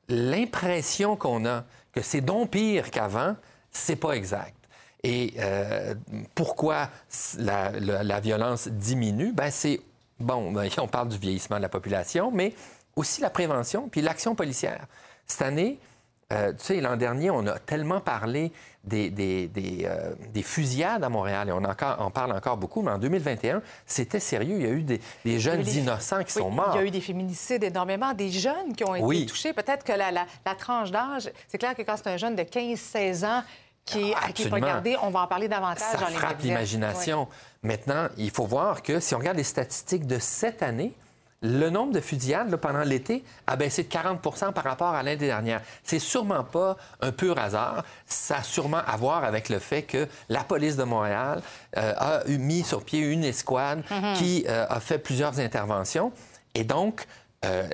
[0.09, 3.35] l'impression qu'on a que c'est donc pire qu'avant,
[3.73, 4.55] c'est pas exact.
[5.03, 5.95] Et euh,
[6.33, 6.89] pourquoi
[7.37, 9.33] la, violence diminue?
[9.33, 9.81] Ben, c'est,
[10.19, 12.53] bon, ben, on parle du vieillissement de la population, mais
[12.95, 14.85] aussi la prévention, puis l'action policière.
[15.27, 15.79] Cette année,
[16.31, 18.51] euh, tu sais, l'an dernier, on a tellement parlé
[18.83, 22.91] des, des, des, euh, fusillades à Montréal, et on, encore, on, parle encore beaucoup, mais
[22.91, 24.55] en 2021, c'était sérieux.
[24.57, 26.71] Il y a eu des, jeunes innocents qui sont morts.
[26.75, 29.53] Il y a eu des féminicides énormément, des jeunes qui ont été touchés.
[29.53, 33.25] Peut-être que la, la tranche d'âge, c'est clair que quand c'est un jeune de 15-16
[33.25, 33.43] ans
[33.85, 34.13] qui.
[35.01, 37.27] On va en parler davantage Ça frappe l'imagination.
[37.61, 40.93] Maintenant, il faut voir que si on regarde les statistiques de cette année,
[41.43, 45.61] le nombre de fusillades pendant l'été a baissé de 40% par rapport à l'année dernière.
[45.83, 47.83] C'est sûrement pas un pur hasard.
[48.07, 51.41] Ça a sûrement à voir avec le fait que la police de Montréal
[51.77, 54.15] euh, a mis sur pied une escouade mm-hmm.
[54.15, 56.13] qui euh, a fait plusieurs interventions.
[56.55, 57.05] Et donc,
[57.43, 57.67] euh,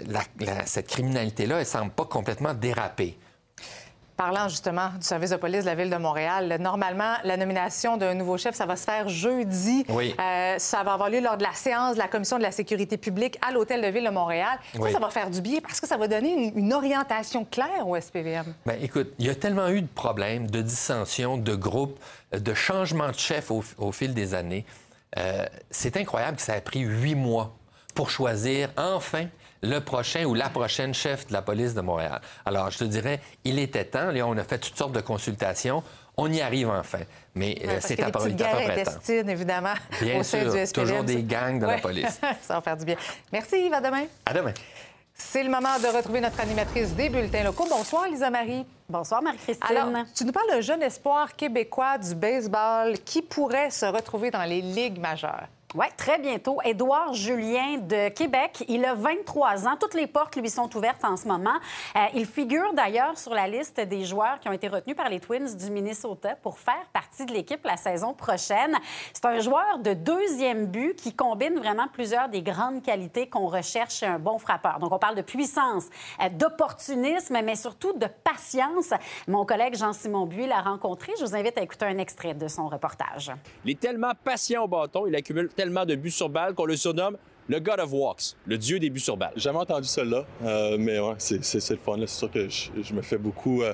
[0.65, 3.17] cette criminalité-là, elle semble pas complètement déraper.
[4.19, 8.13] Parlant justement du service de police de la Ville de Montréal, normalement, la nomination d'un
[8.15, 9.85] nouveau chef, ça va se faire jeudi.
[9.87, 10.13] Oui.
[10.19, 12.97] Euh, ça va avoir lieu lors de la séance de la Commission de la sécurité
[12.97, 14.59] publique à l'Hôtel de Ville de Montréal.
[14.73, 15.61] Ça, ça va faire du bien?
[15.61, 18.53] Parce que ça va donner une, orientation claire au SPVM.
[18.65, 21.97] Bien, écoute, il y a tellement eu de problèmes, de dissensions, de groupes,
[22.33, 24.65] de changements de chef au, fil des années.
[25.17, 27.55] Euh, c'est incroyable que ça ait pris huit mois
[27.95, 29.27] pour choisir enfin
[29.61, 32.21] le prochain ou la prochaine chef de la police de Montréal.
[32.45, 34.11] Alors, je te dirais, il était temps.
[34.11, 35.83] Là, on a fait toutes sortes de consultations.
[36.17, 36.99] On y arrive enfin.
[37.35, 39.29] Mais euh, c'est à peu près temps.
[39.29, 42.19] évidemment, Bien sûr, toujours des gangs de la police.
[42.41, 42.95] Ça va faire du bien.
[43.31, 43.73] Merci, Yves.
[43.73, 44.05] À demain.
[44.25, 44.53] À demain.
[45.13, 47.67] C'est le moment de retrouver notre animatrice des bulletins locaux.
[47.69, 48.65] Bonsoir, Lisa Marie.
[48.87, 49.77] Bonsoir, Marie-Christine.
[49.77, 54.43] Alors, tu nous parles d'un jeune espoir québécois du baseball qui pourrait se retrouver dans
[54.43, 55.47] les ligues majeures.
[55.75, 56.57] Oui, très bientôt.
[56.65, 58.63] Édouard Julien de Québec.
[58.67, 59.77] Il a 23 ans.
[59.79, 61.57] Toutes les portes lui sont ouvertes en ce moment.
[61.95, 65.19] Euh, il figure d'ailleurs sur la liste des joueurs qui ont été retenus par les
[65.19, 68.79] Twins du Minnesota pour faire partie de l'équipe la saison prochaine.
[69.13, 73.97] C'est un joueur de deuxième but qui combine vraiment plusieurs des grandes qualités qu'on recherche
[73.97, 74.79] chez un bon frappeur.
[74.79, 75.85] Donc, on parle de puissance,
[76.19, 78.91] euh, d'opportunisme, mais surtout de patience.
[79.27, 81.13] Mon collègue Jean-Simon Buis l'a rencontré.
[81.19, 83.31] Je vous invite à écouter un extrait de son reportage.
[83.65, 86.77] Il est tellement patient au bâton, il accumule tellement de buts sur balle qu'on le
[86.77, 87.17] surnomme
[87.49, 89.33] le God of Walks, le dieu des buts sur balle.
[89.35, 91.97] Jamais entendu cela, euh, mais ouais, c'est, le fun.
[91.99, 93.73] C'est sûr que je, me fais beaucoup euh,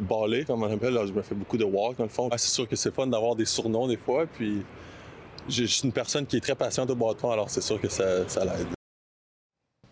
[0.00, 0.98] baller, comme on appelle.
[1.06, 2.28] je me fais beaucoup de walk, dans le fond.
[2.32, 4.24] c'est sûr que c'est fun d'avoir des surnoms des fois.
[4.26, 4.62] Puis,
[5.48, 8.26] je suis une personne qui est très patiente au bâton, alors c'est sûr que ça,
[8.26, 8.79] ça l'aide.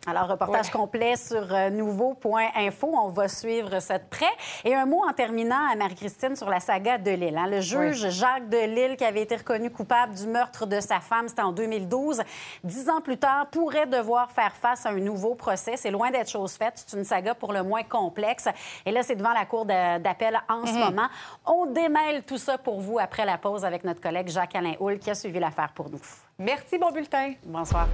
[0.08, 2.90] Alors, reportage complet sur euh, nouveau.info.
[2.94, 4.24] On va suivre ça de près.
[4.64, 7.36] Et un mot en terminant à Marie-Christine sur la saga de Lille.
[7.36, 7.46] Hein.
[7.46, 11.28] Le juge Jacques de Lille, qui avait été reconnu coupable du meurtre de sa femme,
[11.28, 12.22] c'était en 2012,
[12.64, 15.76] dix ans plus tard, pourrait devoir faire face à un nouveau procès.
[15.76, 16.72] C'est loin d'être chose faite.
[16.86, 18.48] C'est une saga pour le moins complexe.
[18.86, 20.78] Et là, c'est devant la cour d'appel en ce mhm.
[20.78, 21.08] moment.
[21.44, 25.10] On démêle tout ça pour vous après la pause avec notre collègue Jacques-Alain Houle qui
[25.10, 26.00] a suivi l'affaire pour nous.
[26.38, 27.34] Merci, bon bulletin.
[27.44, 27.88] Bonsoir.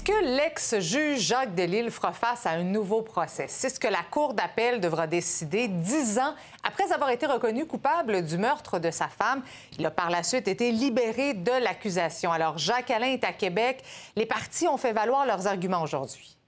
[0.00, 3.44] Est-ce que l'ex-juge Jacques Delisle fera face à un nouveau procès?
[3.48, 6.34] C'est ce que la Cour d'appel devra décider dix ans
[6.64, 9.42] après avoir été reconnu coupable du meurtre de sa femme.
[9.78, 12.32] Il a par la suite été libéré de l'accusation.
[12.32, 13.84] Alors, Jacques Alain est à Québec.
[14.16, 16.39] Les partis ont fait valoir leurs arguments aujourd'hui.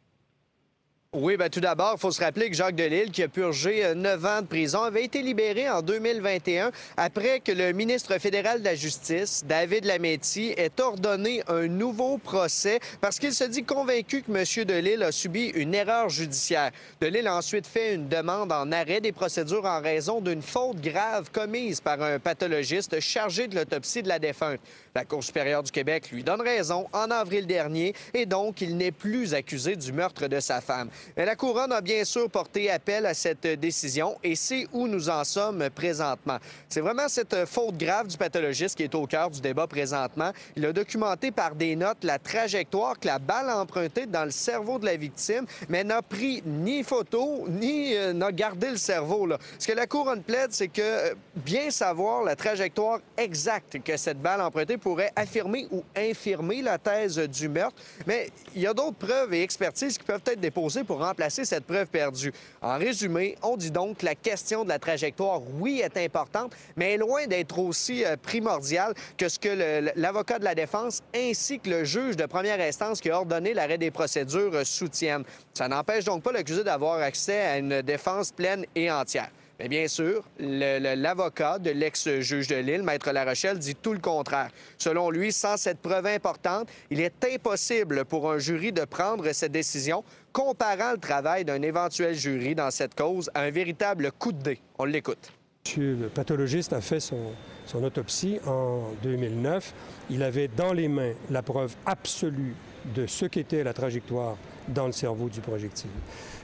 [1.14, 3.94] Oui, bien, tout d'abord, il faut se rappeler que Jacques Delisle, qui a purgé euh,
[3.94, 8.64] neuf ans de prison, avait été libéré en 2021 après que le ministre fédéral de
[8.64, 14.32] la Justice, David Lametti, ait ordonné un nouveau procès parce qu'il se dit convaincu que
[14.32, 14.64] M.
[14.64, 16.70] Delisle a subi une erreur judiciaire.
[17.02, 21.30] Delisle a ensuite fait une demande en arrêt des procédures en raison d'une faute grave
[21.30, 24.60] commise par un pathologiste chargé de l'autopsie de la défunte.
[24.94, 28.92] La Cour supérieure du Québec lui donne raison en avril dernier et donc il n'est
[28.92, 30.90] plus accusé du meurtre de sa femme.
[31.16, 35.08] Mais la Couronne a bien sûr porté appel à cette décision et c'est où nous
[35.08, 36.36] en sommes présentement.
[36.68, 40.30] C'est vraiment cette faute grave du pathologiste qui est au cœur du débat présentement.
[40.56, 44.30] Il a documenté par des notes la trajectoire que la balle a empruntée dans le
[44.30, 49.26] cerveau de la victime, mais n'a pris ni photo, ni euh, n'a gardé le cerveau.
[49.58, 54.20] Ce que la Couronne plaide, c'est que euh, bien savoir la trajectoire exacte que cette
[54.20, 57.76] balle empruntée pourrait affirmer ou infirmer la thèse du meurtre.
[58.06, 61.64] Mais il y a d'autres preuves et expertises qui peuvent être déposées pour remplacer cette
[61.64, 62.32] preuve perdue.
[62.60, 66.94] En résumé, on dit donc que la question de la trajectoire, oui, est importante, mais
[66.94, 71.70] est loin d'être aussi euh, primordiale que ce que l'avocat de la défense ainsi que
[71.70, 75.24] le juge de première instance qui a ordonné l'arrêt des procédures euh, soutiennent.
[75.54, 79.30] Ça n'empêche donc pas l'accusé d'avoir accès à une défense pleine et entière.
[79.62, 84.50] Mais bien sûr, l'avocat de l'ex-juge de Lille, Maître Larochelle, dit tout le contraire.
[84.76, 89.52] Selon lui, sans cette preuve importante, il est impossible pour un jury de prendre cette
[89.52, 94.42] décision, comparant le travail d'un éventuel jury dans cette cause à un véritable coup de
[94.42, 94.58] dé.
[94.80, 95.30] On l'écoute.
[95.64, 97.30] Monsieur le pathologiste a fait son,
[97.66, 99.74] son autopsie en 2009.
[100.10, 102.56] Il avait dans les mains la preuve absolue
[102.96, 105.90] de ce qu'était la trajectoire dans le cerveau du projectile.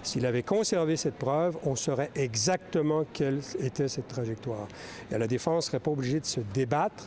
[0.09, 4.67] S'il avait conservé cette preuve, on saurait exactement quelle était cette trajectoire.
[5.13, 7.05] Et la défense ne serait pas obligée de se débattre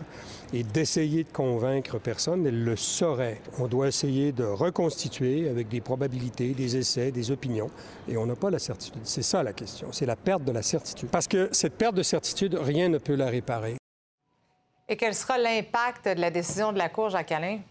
[0.53, 3.41] et d'essayer de convaincre personne, elle le saurait.
[3.57, 7.71] On doit essayer de reconstituer avec des probabilités, des essais, des opinions,
[8.07, 9.01] et on n'a pas la certitude.
[9.03, 11.09] C'est ça la question, c'est la perte de la certitude.
[11.09, 13.77] Parce que cette perte de certitude, rien ne peut la réparer.
[14.87, 17.61] Et quel sera l'impact de la décision de la Cour, Jacques Alain?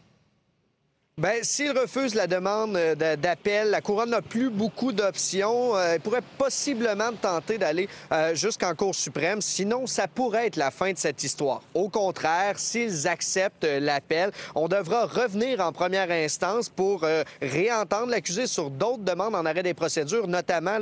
[1.21, 5.79] Bien, s'il refuse la demande euh, d'appel, la Couronne n'a plus beaucoup d'options.
[5.79, 9.43] Elle euh, pourrait possiblement tenter d'aller euh, jusqu'en Cour suprême.
[9.43, 11.61] Sinon, ça pourrait être la fin de cette histoire.
[11.75, 17.05] Au contraire, s'ils acceptent l'appel, on devra revenir en première instance pour
[17.43, 20.79] réentendre l'accusé sur d'autres demandes en arrêt des procédures, notamment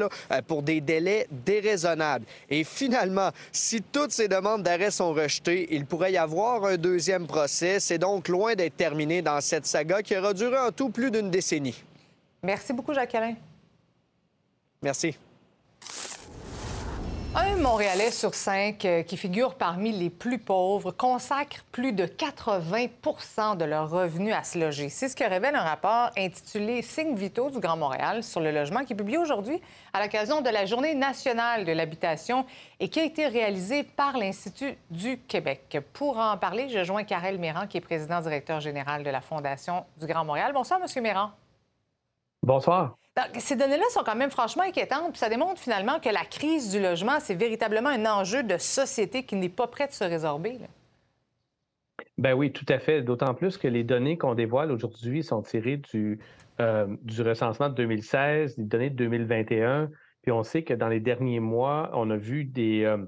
[0.46, 2.26] pour des délais déraisonnables.
[2.48, 7.26] Et finalement, si toutes ces demandes d'arrêt sont rejetées, il pourrait y avoir un deuxième
[7.26, 7.80] procès.
[7.80, 11.10] C'est donc loin d'être terminé dans cette saga qui aura a duré en tout plus
[11.10, 11.82] d'une décennie.
[12.42, 13.34] Merci beaucoup, Jacques-Alain.
[14.82, 15.16] Merci.
[17.40, 23.56] Un Montréalais sur cinq euh, qui figure parmi les plus pauvres consacre plus de 80%
[23.56, 24.88] de leurs revenus à se loger.
[24.88, 28.84] C'est ce que révèle un rapport intitulé Signes vitaux du Grand Montréal sur le logement
[28.84, 29.60] qui est publié aujourd'hui
[29.92, 32.44] à l'occasion de la Journée nationale de l'habitation
[32.80, 35.78] et qui a été réalisé par l'Institut du Québec.
[35.92, 39.84] Pour en parler, je joins Karel Méran, qui est président directeur général de la Fondation
[40.00, 40.50] du Grand Montréal.
[40.52, 41.30] Bonsoir, Monsieur Méran.
[42.42, 42.96] Bonsoir.
[43.38, 45.16] Ces données-là sont quand même franchement inquiétantes.
[45.16, 49.36] ça démontre finalement que la crise du logement, c'est véritablement un enjeu de société qui
[49.36, 50.58] n'est pas prêt de se résorber.
[52.16, 53.02] Ben oui, tout à fait.
[53.02, 56.18] D'autant plus que les données qu'on dévoile aujourd'hui sont tirées du,
[56.60, 59.90] euh, du recensement de 2016, des données de 2021.
[60.22, 62.98] Puis on sait que dans les derniers mois, on a vu des, euh,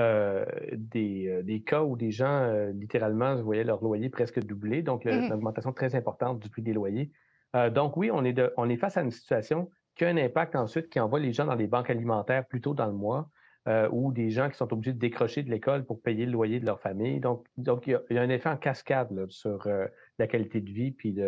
[0.00, 4.82] euh, des, des, cas où des gens, littéralement, voyaient leur loyer presque doubler.
[4.82, 5.32] Donc, une mm-hmm.
[5.32, 7.10] augmentation très importante du prix des loyers.
[7.56, 11.00] Euh, donc oui, on est, face à une situation qui a un impact ensuite qui
[11.00, 13.28] envoie les gens dans les banques alimentaires plus tôt dans le mois.
[13.68, 16.60] Euh, ou des gens qui sont obligés de décrocher de l'école pour payer le loyer
[16.60, 17.18] de leur famille.
[17.18, 19.88] Donc, il, y a, un effet en cascade sur euh,
[20.20, 21.18] la qualité de vie puis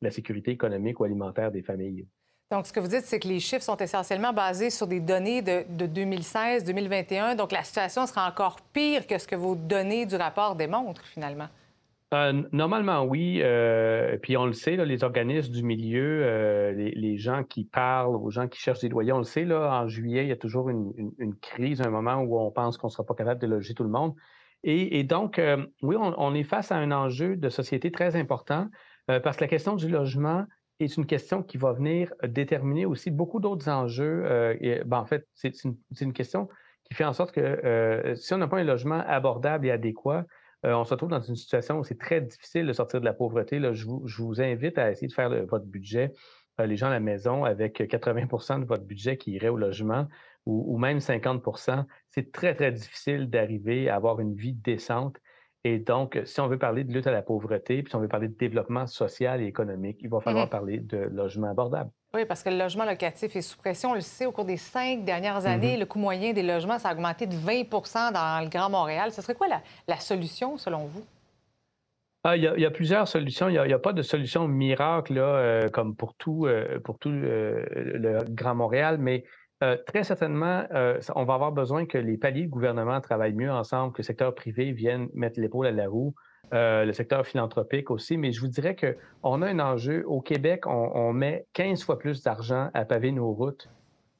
[0.00, 2.06] la sécurité économique ou alimentaire des familles.
[2.52, 5.42] Donc, ce que vous dites, c'est que les chiffres sont essentiellement basés sur des données
[5.42, 7.34] de, de 2016-2021.
[7.34, 11.48] Donc, la situation sera encore pire que ce que vos données du rapport démontrent, finalement.
[12.12, 13.40] Euh, normalement, oui.
[13.42, 18.30] Euh, puis on le sait, les organismes du milieu, euh, les, gens qui parlent aux
[18.30, 20.70] gens qui cherchent des loyers, on le sait, là, en juillet, il y a toujours
[20.70, 20.92] une,
[21.40, 23.90] crise, un moment où on pense qu'on ne sera pas capable de loger tout le
[23.90, 24.14] monde.
[24.62, 25.40] Et, donc,
[25.82, 28.68] oui, on, est face à un enjeu de société très important
[29.06, 30.44] parce que la question du logement
[30.80, 34.22] est une question qui va venir déterminer aussi beaucoup d'autres enjeux.
[34.84, 36.48] Ben, en fait, c'est une, question
[36.84, 40.26] qui fait en sorte que si on n'a pas un logement abordable et adéquat,
[40.66, 43.14] euh, on se retrouve dans une situation où c'est très difficile de sortir de la
[43.14, 43.60] pauvreté.
[43.72, 46.12] je, vous, invite à essayer de faire votre budget,
[46.60, 50.06] euh, les gens à la maison, avec 80% de votre budget qui irait au logement
[50.46, 55.16] ou, même 50% C'est très, très difficile d'arriver à avoir une vie décente.
[55.64, 58.08] Et donc, si on veut parler de lutte à la pauvreté, puis si on veut
[58.08, 61.90] parler de développement social et économique, il va falloir mmh parler de logement abordable.
[62.14, 63.90] Oui, parce que le logement locatif est sous pression.
[63.90, 65.80] On le sait, au cours des cinq dernières années, mhm.
[65.80, 69.12] le coût moyen des logements, ça a augmenté de 20% dans le Grand Montréal.
[69.12, 69.46] Ce serait quoi
[69.86, 71.04] la, solution, selon vous?
[72.24, 73.48] Ah, il, y a, plusieurs solutions.
[73.48, 77.10] Il n'y a, pas de solution miracle là, euh, comme pour tout, euh, pour tout
[77.10, 79.24] euh, le Grand Montréal, mais
[79.86, 80.64] très certainement,
[81.14, 84.34] on va avoir besoin que les paliers de gouvernement travaillent mieux ensemble, que le secteur
[84.34, 86.14] privé vienne mettre l'épaule à la roue
[86.52, 90.04] le secteur philanthropique aussi, mais je vous dirais qu'on a un enjeu.
[90.06, 93.68] Au Québec, on, met 15 fois plus d'argent à paver nos routes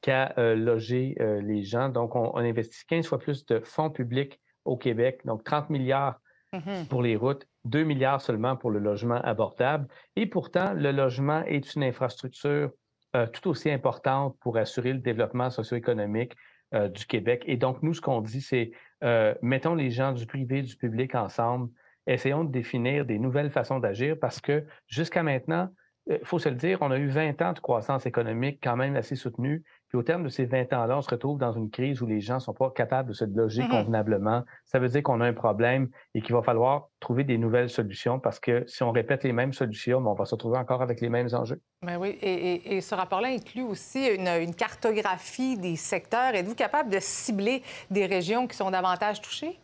[0.01, 1.89] qu'à loger les gens.
[1.89, 6.19] Donc, on, investit 15 fois plus de fonds publics au Québec, donc 30 milliards
[6.53, 6.87] mm-hmm.
[6.87, 9.87] pour les routes, 2 milliards seulement pour le logement abordable.
[10.15, 12.71] Et pourtant, le logement est une infrastructure
[13.33, 16.35] tout aussi importante pour assurer le développement socio-économique
[16.93, 17.43] du Québec.
[17.47, 18.71] Et donc, nous, ce qu'on dit, c'est
[19.41, 21.69] mettons les gens du privé, du public ensemble,
[22.07, 25.69] essayons de définir des nouvelles façons d'agir parce que jusqu'à maintenant,
[26.09, 28.95] il faut se le dire, on a eu 20 ans de croissance économique quand même
[28.95, 29.63] assez soutenue.
[29.91, 32.21] Puis au terme de ces 20 ans-là, on se retrouve dans une crise où les
[32.21, 34.45] gens ne sont pas capables de se loger mmh convenablement.
[34.63, 38.17] Ça veut dire qu'on a un problème et qu'il va falloir trouver des nouvelles solutions
[38.17, 41.01] parce que si on répète les mêmes solutions, ben, on va se retrouver encore avec
[41.01, 41.59] les mêmes enjeux.
[41.85, 46.35] Ben oui, et, ce rapport-là inclut aussi une, cartographie des secteurs.
[46.35, 49.59] Êtes-vous capable de cibler des régions qui sont davantage touchées?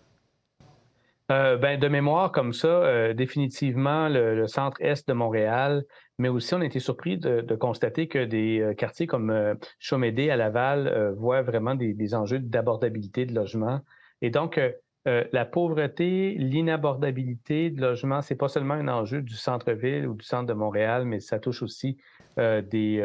[1.29, 5.83] Euh, ben, de mémoire comme ça, euh, définitivement le, centre-est de Montréal,
[6.19, 10.37] mais aussi on a été surpris de, constater que des euh, quartiers comme Chaumédé à
[10.37, 13.81] Laval voient vraiment des, enjeux d'abordabilité de logement.
[14.21, 14.59] Et donc,
[15.05, 20.47] la pauvreté, l'inabordabilité de logement, c'est pas seulement un enjeu du centre-ville ou du centre
[20.47, 21.97] de Montréal, mais ça touche aussi
[22.37, 23.01] des,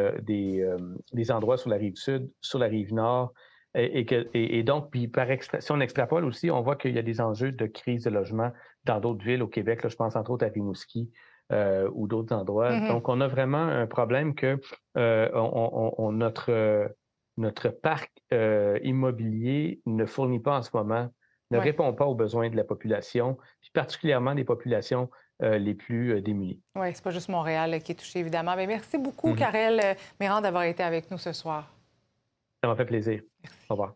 [1.29, 3.33] endroits sur la rive sud, sur la rive nord,
[3.75, 5.27] et, donc, puis par
[5.59, 8.51] si on extrapole aussi, on voit qu'il y a des enjeux de crise de logement
[8.85, 9.83] dans d'autres villes au Québec.
[9.83, 11.11] Là, je pense entre autres à Rimouski
[11.51, 12.71] euh, ou d'autres endroits.
[12.71, 12.87] Mm-hmm.
[12.87, 14.59] Donc, on a vraiment un problème que
[14.97, 16.93] euh, on, notre,
[17.37, 21.09] notre parc euh, immobilier ne fournit pas en ce moment,
[21.49, 25.09] ne répond pas aux besoins de la population, puis particulièrement des populations
[25.41, 26.61] les plus démunies.
[26.75, 28.55] Oui, c'est pas juste Montréal qui est touché, évidemment.
[28.55, 29.97] Mais merci beaucoup, Karel mm-hmm.
[30.19, 31.72] Méran, d'avoir été avec nous ce soir.
[32.63, 33.19] Ça m'a fait plaisir.
[33.69, 33.95] Au revoir.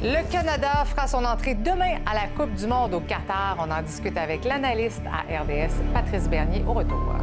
[0.00, 3.56] Le Canada fera son entrée demain à la Coupe du Monde au Qatar.
[3.58, 7.16] On en discute avec l'analyste à RDS, Patrice Bernier, au retour.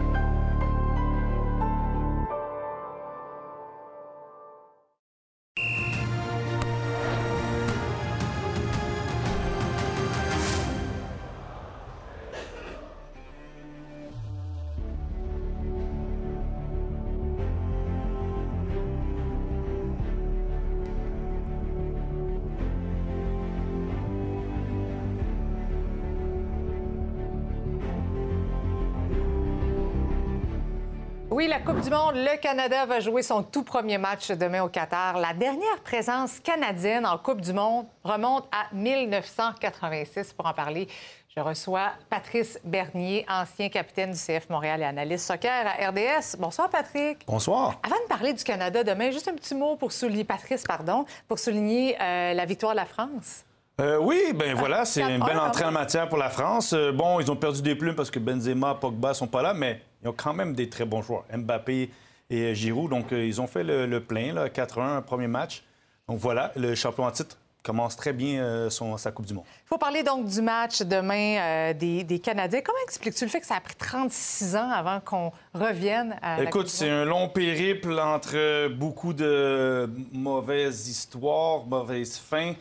[31.36, 34.69] Oui, la Coupe du Monde, le Canada va jouer son tout premier match demain au
[34.69, 35.17] Qatar.
[35.17, 40.31] La dernière présence canadienne en Coupe du Monde remonte à 1986.
[40.31, 40.88] Pour en parler,
[41.36, 46.38] je reçois Patrice Bernier, ancien capitaine du CF Montréal et analyste soccer à RDS.
[46.39, 47.25] Bonsoir, Patrick.
[47.27, 47.81] Bonsoir.
[47.83, 51.38] Avant de parler du Canada demain, juste un petit mot pour souligner, Patrice, pardon, pour
[51.38, 53.43] souligner euh, la victoire de la France.
[53.82, 56.71] Euh, oui, ben voilà, c'est une belle entrée en matière pour la France.
[56.73, 59.82] Euh, bon, ils ont perdu des plumes parce que Benzema, Pogba sont pas là, mais
[60.01, 61.89] ils ont quand même des très bons joueurs, Mbappé
[62.30, 62.89] et Giroud.
[62.89, 65.63] Donc, euh, ils ont fait le, plein, 4-1, premier match.
[66.07, 69.45] Donc voilà, le champion en titre commence très bien euh, son, sa Coupe du Monde.
[69.65, 72.61] Il faut parler donc du match demain euh, des, Canadiens.
[72.63, 76.67] Comment expliques-tu le fait que ça a pris 36 ans avant qu'on revienne à Écoute,
[76.67, 82.53] c'est un long périple entre beaucoup de mauvaises histoires, mauvaises fins,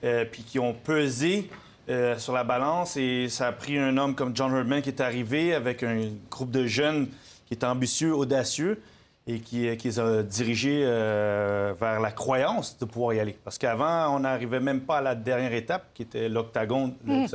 [0.00, 1.50] puis qui ont pesé.
[2.18, 5.54] sur la balance et ça a pris un homme comme John Herdman qui est arrivé
[5.54, 7.08] avec un groupe de jeunes
[7.46, 8.80] qui est ambitieux, audacieux
[9.28, 13.36] et qui, qui les a dirigés euh, vers la croyance de pouvoir y aller.
[13.44, 16.94] Parce qu'avant, on n'arrivait même pas à la dernière étape qui était l'octagone.
[17.04, 17.26] Mm.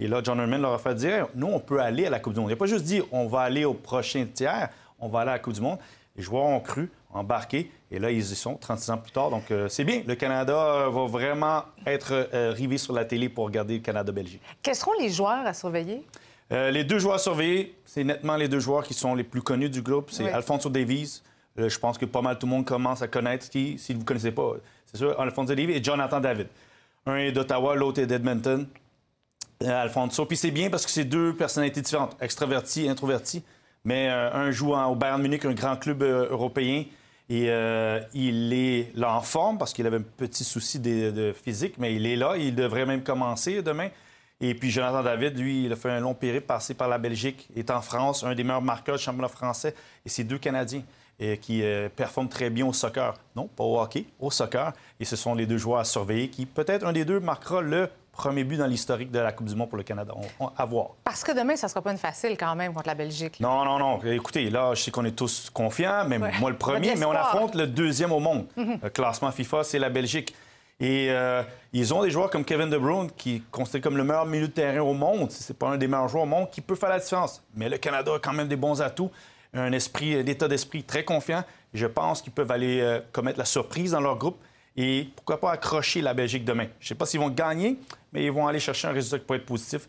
[0.00, 2.34] Et là, John Herdman leur a fait dire nous, on peut aller à la Coupe
[2.34, 2.50] du Monde.
[2.50, 4.68] Il n'a pas juste dit on va aller au prochain tiers,
[4.98, 5.78] on va aller à la Coupe du Monde.
[6.16, 9.30] Les joueurs ont cru, embarqué, et là, ils y sont 36 ans plus tard.
[9.30, 10.02] Donc, euh, c'est bien.
[10.06, 14.40] Le Canada euh, va vraiment être euh, rivé sur la télé pour regarder le Canada-Belgique.
[14.62, 16.02] Quels seront les joueurs à surveiller?
[16.50, 19.70] les deux joueurs à surveiller, c'est nettement les deux joueurs qui sont les plus connus
[19.70, 20.10] du groupe.
[20.10, 21.22] C'est Alfonso Davies.
[21.56, 24.04] je pense que pas mal tout le monde commence à connaître qui, si vous ne
[24.04, 26.48] connaissez pas, c'est sûr, Alfonso Davies et Jonathan David.
[27.06, 28.66] Un est d'Ottawa, l'autre est d'Edmonton.
[29.64, 30.26] Alfonso.
[30.26, 33.42] Puis c'est bien parce que c'est deux personnalités différentes, extraverties, introverties.
[33.86, 36.84] Mais un joue au Bayern Munich, un grand club européen.
[37.32, 41.76] Et euh, il est là en forme parce qu'il avait un petit souci de, physique,
[41.78, 42.36] mais il est là.
[42.36, 43.88] Il devrait même commencer demain.
[44.42, 47.48] Et puis Jonathan David, lui, il a fait un long périple passé par la Belgique,
[47.56, 49.74] est en France, un des meilleurs marqueurs du championnat français.
[50.04, 50.82] Et c'est deux Canadiens
[51.18, 53.14] et qui euh, performent très bien au soccer.
[53.34, 54.74] Non, pas au hockey, au soccer.
[55.00, 57.88] Et ce sont les deux joueurs à surveiller qui, peut-être un des deux, marquera le
[58.12, 60.14] premier but dans l'historique de la Coupe du Monde pour le Canada.
[60.38, 60.90] On, à voir.
[61.02, 63.40] Parce que demain, ça ne sera pas une facile quand même contre la Belgique.
[63.40, 64.00] Non, non, non.
[64.04, 67.54] Écoutez, là, je sais qu'on est tous confiants, même moi le premier, mais on affronte
[67.54, 68.46] le deuxième au monde.
[68.56, 68.78] Mhm.
[68.82, 70.34] Le classement FIFA, c'est la Belgique.
[70.80, 71.42] Et euh,
[71.72, 74.48] ils ont des joueurs comme Kevin De Bruyne, qui est considéré comme le meilleur milieu
[74.48, 75.30] de terrain au monde.
[75.30, 77.42] C'est pas un des meilleurs joueurs au monde qui peut faire la différence.
[77.54, 79.10] Mais le Canada a quand même des bons atouts,
[79.54, 81.44] un esprit, un état d'esprit très confiant.
[81.72, 84.38] Je pense qu'ils peuvent aller euh, commettre la surprise dans leur groupe
[84.76, 86.66] et pourquoi pas accrocher la Belgique demain?
[86.80, 87.78] Je ne sais pas s'ils vont gagner,
[88.12, 89.88] mais ils vont aller chercher un résultat qui pourrait être positif.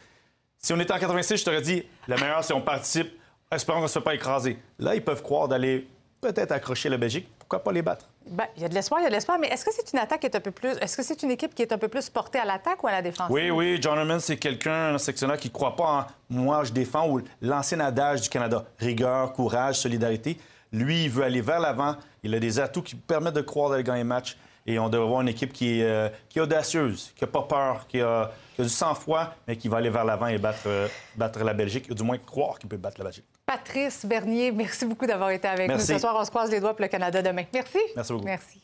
[0.57, 3.11] Si on était en 86, je t'aurais dit, le meilleur, c'est on participe,
[3.51, 4.57] espérons qu'on ne se fait pas écraser.
[4.79, 5.87] Là, ils peuvent croire d'aller
[6.21, 7.27] peut-être accrocher la Belgique.
[7.37, 8.09] Pourquoi pas les battre?
[8.25, 9.91] Bien, il y a de l'espoir, il y a de l'espoir, mais est-ce que c'est
[9.91, 10.69] une attaque qui est un peu plus.
[10.69, 12.91] Est-ce que c'est une équipe qui est un peu plus portée à l'attaque ou à
[12.93, 13.27] la défense?
[13.29, 13.77] Oui, oui.
[13.81, 17.21] John Herman, c'est quelqu'un, un sectionnaire qui ne croit pas en moi, je défends ou
[17.41, 20.37] l'ancien adage du Canada rigueur, courage, solidarité.
[20.71, 21.97] Lui, il veut aller vers l'avant.
[22.23, 24.37] Il a des atouts qui permettent de croire d'aller gagner le match.
[24.65, 27.41] Et on devrait avoir une équipe qui est, euh, qui est audacieuse, qui n'a pas
[27.41, 30.67] peur, qui a, qui a du sang-froid, mais qui va aller vers l'avant et battre,
[30.67, 33.25] euh, battre la Belgique, ou du moins croire qu'il peut battre la Belgique.
[33.45, 35.91] Patrice Bernier, merci beaucoup d'avoir été avec Merci.
[35.91, 36.15] nous ce soir.
[36.17, 37.43] On se croise les doigts pour le Canada demain.
[37.53, 37.79] Merci.
[37.95, 38.25] Merci beaucoup.
[38.25, 38.61] Merci.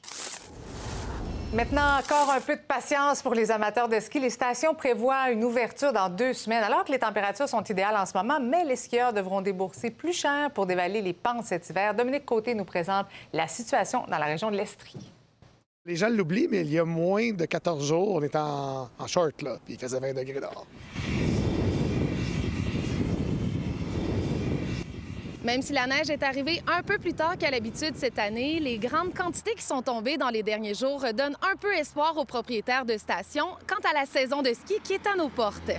[1.52, 4.20] Maintenant, encore un peu de patience pour les amateurs de ski.
[4.20, 8.06] Les stations prévoient une ouverture dans deux semaines, alors que les températures sont idéales en
[8.06, 11.96] ce moment, mais les skieurs devront débourser plus cher pour dévaler les pentes cet hiver.
[11.96, 15.12] Dominique Côté nous présente la situation dans la région de l'Estrie.
[15.90, 19.08] Les gens l'oublient, mais il y a moins de 14 jours, on était en, en
[19.08, 20.68] short, là, puis il faisait 20 degrés dehors.
[25.44, 28.78] Même si la neige est arrivée un peu plus tard qu'à l'habitude cette année, les
[28.78, 32.86] grandes quantités qui sont tombées dans les derniers jours donnent un peu espoir aux propriétaires
[32.86, 35.72] de stations quant à la saison de ski qui est à nos portes.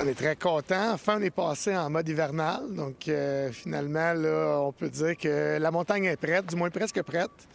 [0.00, 0.94] On est très contents.
[0.94, 2.62] Enfin, on est passé en mode hivernal.
[2.70, 7.02] Donc, euh, finalement, là, on peut dire que la montagne est prête, du moins presque
[7.02, 7.46] prête.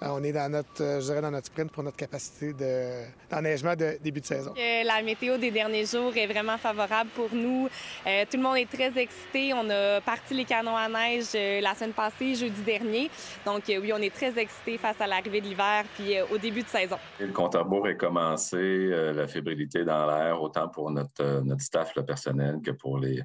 [0.00, 3.04] Euh, on est dans notre, euh, je dirais, dans notre sprint pour notre capacité de-
[3.30, 4.54] d'enneigement de début de saison.
[4.56, 7.68] Euh, La météo des derniers jours est vraiment favorable pour nous?
[8.06, 9.52] Euh, tout le monde est très excité.
[9.54, 13.10] On a parti les canons à neige euh, la semaine passée, jeudi dernier.
[13.44, 16.38] Donc euh, oui, on est très excités face à l'arrivée de l'hiver puis euh, au
[16.38, 16.96] début de saison.
[17.18, 21.22] Et le compte à rebours est commencé, euh, la fébrilité dans l'air, autant pour notre,
[21.22, 23.20] euh, notre staff, le personnel, que pour les,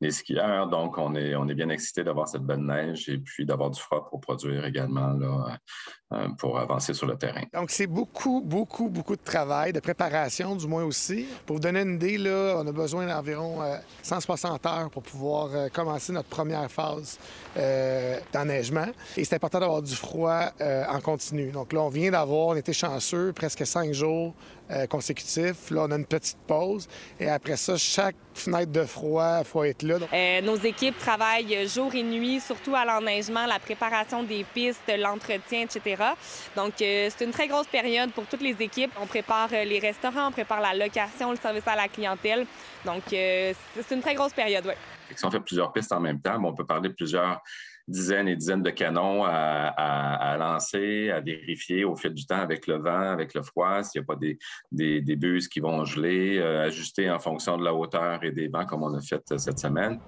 [0.00, 0.66] les skieurs.
[0.68, 3.80] Donc, on est, on est bien excités d'avoir cette belle neige et puis d'avoir du
[3.80, 5.56] froid pour produire également là, euh,
[6.38, 7.42] pour avancer sur le terrain.
[7.54, 11.26] Donc, c'est beaucoup, beaucoup, beaucoup de travail, de préparation, du moins aussi.
[11.46, 15.50] Pour vous donner une idée, là, on a besoin d'environ euh, 160 heures pour pouvoir
[15.54, 17.18] euh, commencer notre première phase
[17.56, 18.86] euh, d'enneigement.
[19.16, 21.50] Et c'est important d'avoir du froid euh, en continu.
[21.52, 24.34] Donc là, on vient d'avoir, on était chanceux, presque cinq jours
[24.70, 25.70] euh, consécutifs.
[25.70, 26.88] Là, on a une petite pause.
[27.18, 29.98] Et après ça, chaque fenêtre de froid, il faut être là.
[29.98, 34.80] Donc, Euh, nos équipes travaillent jour et nuit, surtout à l'enneigement, la préparation des pistes,
[34.96, 35.99] l'entretien, etc.
[36.56, 38.92] Donc, euh, c'est une très grosse période pour toutes les équipes.
[39.00, 42.46] On prépare euh, les restaurants, on prépare la location, le service à la clientèle.
[42.84, 44.74] Donc, euh, c'est une très grosse période, oui.
[45.14, 47.40] Si on fait plusieurs pistes en même temps, on peut parler de plusieurs
[47.88, 52.76] dizaines et dizaines de canons à, lancer, à vérifier au fil du temps avec le
[52.76, 54.38] vent, avec le froid, s'il n'y a pas des,
[54.70, 58.94] des, qui vont geler, ajuster en fonction de la hauteur et des vents comme on
[58.94, 59.98] a fait cette semaine.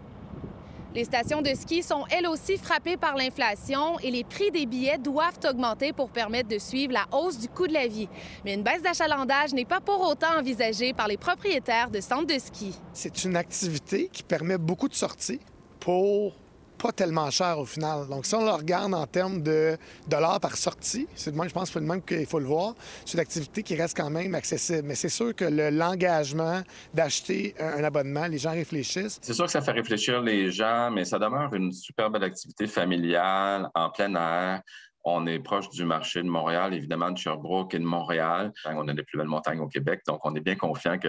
[0.94, 4.98] Les stations de ski sont elles aussi frappées par l'inflation et les prix des billets
[4.98, 8.10] doivent augmenter pour permettre de suivre la hausse du coût de la vie.
[8.44, 12.38] Mais une baisse d'achalandage n'est pas pour autant envisagée par les propriétaires de centres de
[12.38, 12.74] ski.
[12.92, 15.40] c'est une activité qui permet beaucoup de sorties
[15.80, 16.34] pour
[16.82, 18.08] pas tellement cher au final.
[18.08, 19.76] Donc, si on le regarde en termes de
[20.08, 22.74] dollars par sortie, c'est même, je pense de même qu'il faut le voir.
[23.06, 24.82] C'est une activité qui reste quand même accessible.
[24.88, 26.60] Mais c'est sûr que le- l'engagement
[26.92, 29.18] d'acheter un, un abonnement, les gens réfléchissent.
[29.22, 32.66] C'est sûr que ça fait réfléchir les gens, mais ça demeure une super belle activité
[32.66, 34.62] familiale, en plein air.
[35.04, 38.52] On est proche du marché de Montréal, évidemment de Sherbrooke et de Montréal.
[38.66, 41.08] On a les plus belles montagnes au Québec, donc on est bien confiant que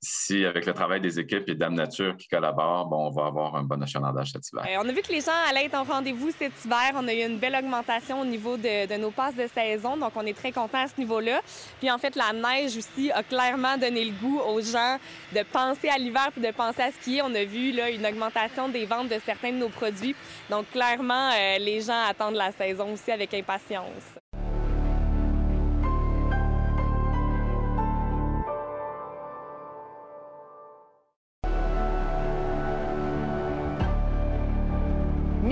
[0.00, 3.56] si, avec le travail des équipes et Dame Nature qui collaborent, bon, on va avoir
[3.56, 4.64] un bon achalandage cet hiver.
[4.68, 6.92] Euh, on a vu que les gens allaient être au rendez-vous cet hiver.
[6.94, 10.26] On a eu une belle augmentation au niveau de, nos passes de saison, donc on
[10.26, 11.40] est très contents à ce niveau-là.
[11.78, 14.98] Puis en fait, la neige aussi a clairement donné le goût aux gens
[15.34, 17.22] de penser à l'hiver puis de penser à skier.
[17.22, 20.14] On a vu là, une augmentation des ventes de certains de nos produits.
[20.50, 24.16] Donc clairement, euh, les gens attendent la saison aussi avec impatience.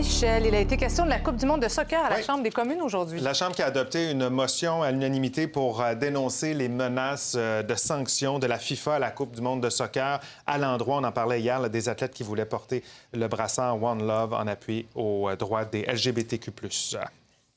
[0.05, 2.43] Michel, il a été question de la Coupe du monde de soccer à la Chambre
[2.43, 3.21] des communes aujourd'hui.
[3.21, 7.63] La Chambre qui a adopté une motion à l'unanimité pour euh, dénoncer les menaces euh,
[7.63, 11.05] de sanctions de la FIFA à la Coupe du monde de soccer à l'endroit, on
[11.05, 12.85] en parlait hier, là, des athlètes qui voulaient porter
[13.15, 16.53] le brassard One Love en appui aux euh, droits des LGBTQ+.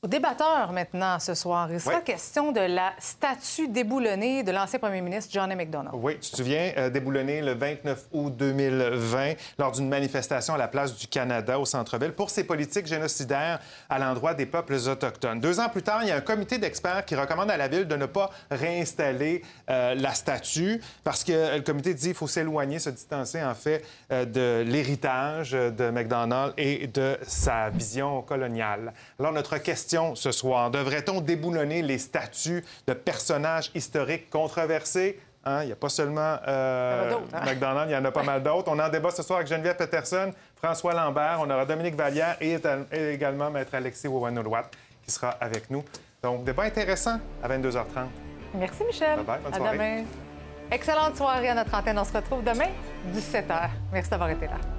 [0.00, 2.04] Au débatteur maintenant ce soir, il sera Oui.
[2.04, 5.56] question de la statue déboulonnée de l'ancien premier ministre John A.
[5.56, 5.90] MacDonald.
[5.92, 10.68] Oui, tu te souviens, euh, déboulonné le 29 août 2020 lors d'une manifestation à la
[10.68, 13.58] place du Canada au centre-ville pour ses politiques génocidaires
[13.90, 15.40] à l'endroit des peuples autochtones.
[15.40, 17.88] Deux ans plus tard, il y a un comité d'experts qui recommande à la ville
[17.88, 22.28] de ne pas réinstaller euh, la statue parce que euh, le comité dit qu'il faut
[22.28, 28.92] s'éloigner, se distancer en fait euh, de l'héritage de McDonald et de sa vision coloniale.
[29.18, 35.20] Alors notre question ce soir, devrait-on déboulonner les statues de personnages historiques controversés?
[35.44, 37.40] Hein, Il n'y a pas seulement euh, Il hein?
[37.44, 38.70] McDonald, il y en a pas mal d'autres.
[38.70, 42.58] On en débat ce soir avec Geneviève Peterson, François Lambert, on aura Dominique Vallière et,
[42.92, 44.70] également Maître Alexis Ouanou-Loat
[45.04, 45.82] qui sera avec nous.
[46.22, 47.84] Donc, débat intéressant à 22h30.
[48.54, 49.20] Merci, Michel.
[49.20, 49.76] Bye-bye, bonne à soirée.
[49.76, 50.04] demain.
[50.70, 51.98] Excellente soirée à notre antenne.
[51.98, 52.68] On se retrouve demain,
[53.14, 53.70] 17h.
[53.92, 54.77] Merci d'avoir été là.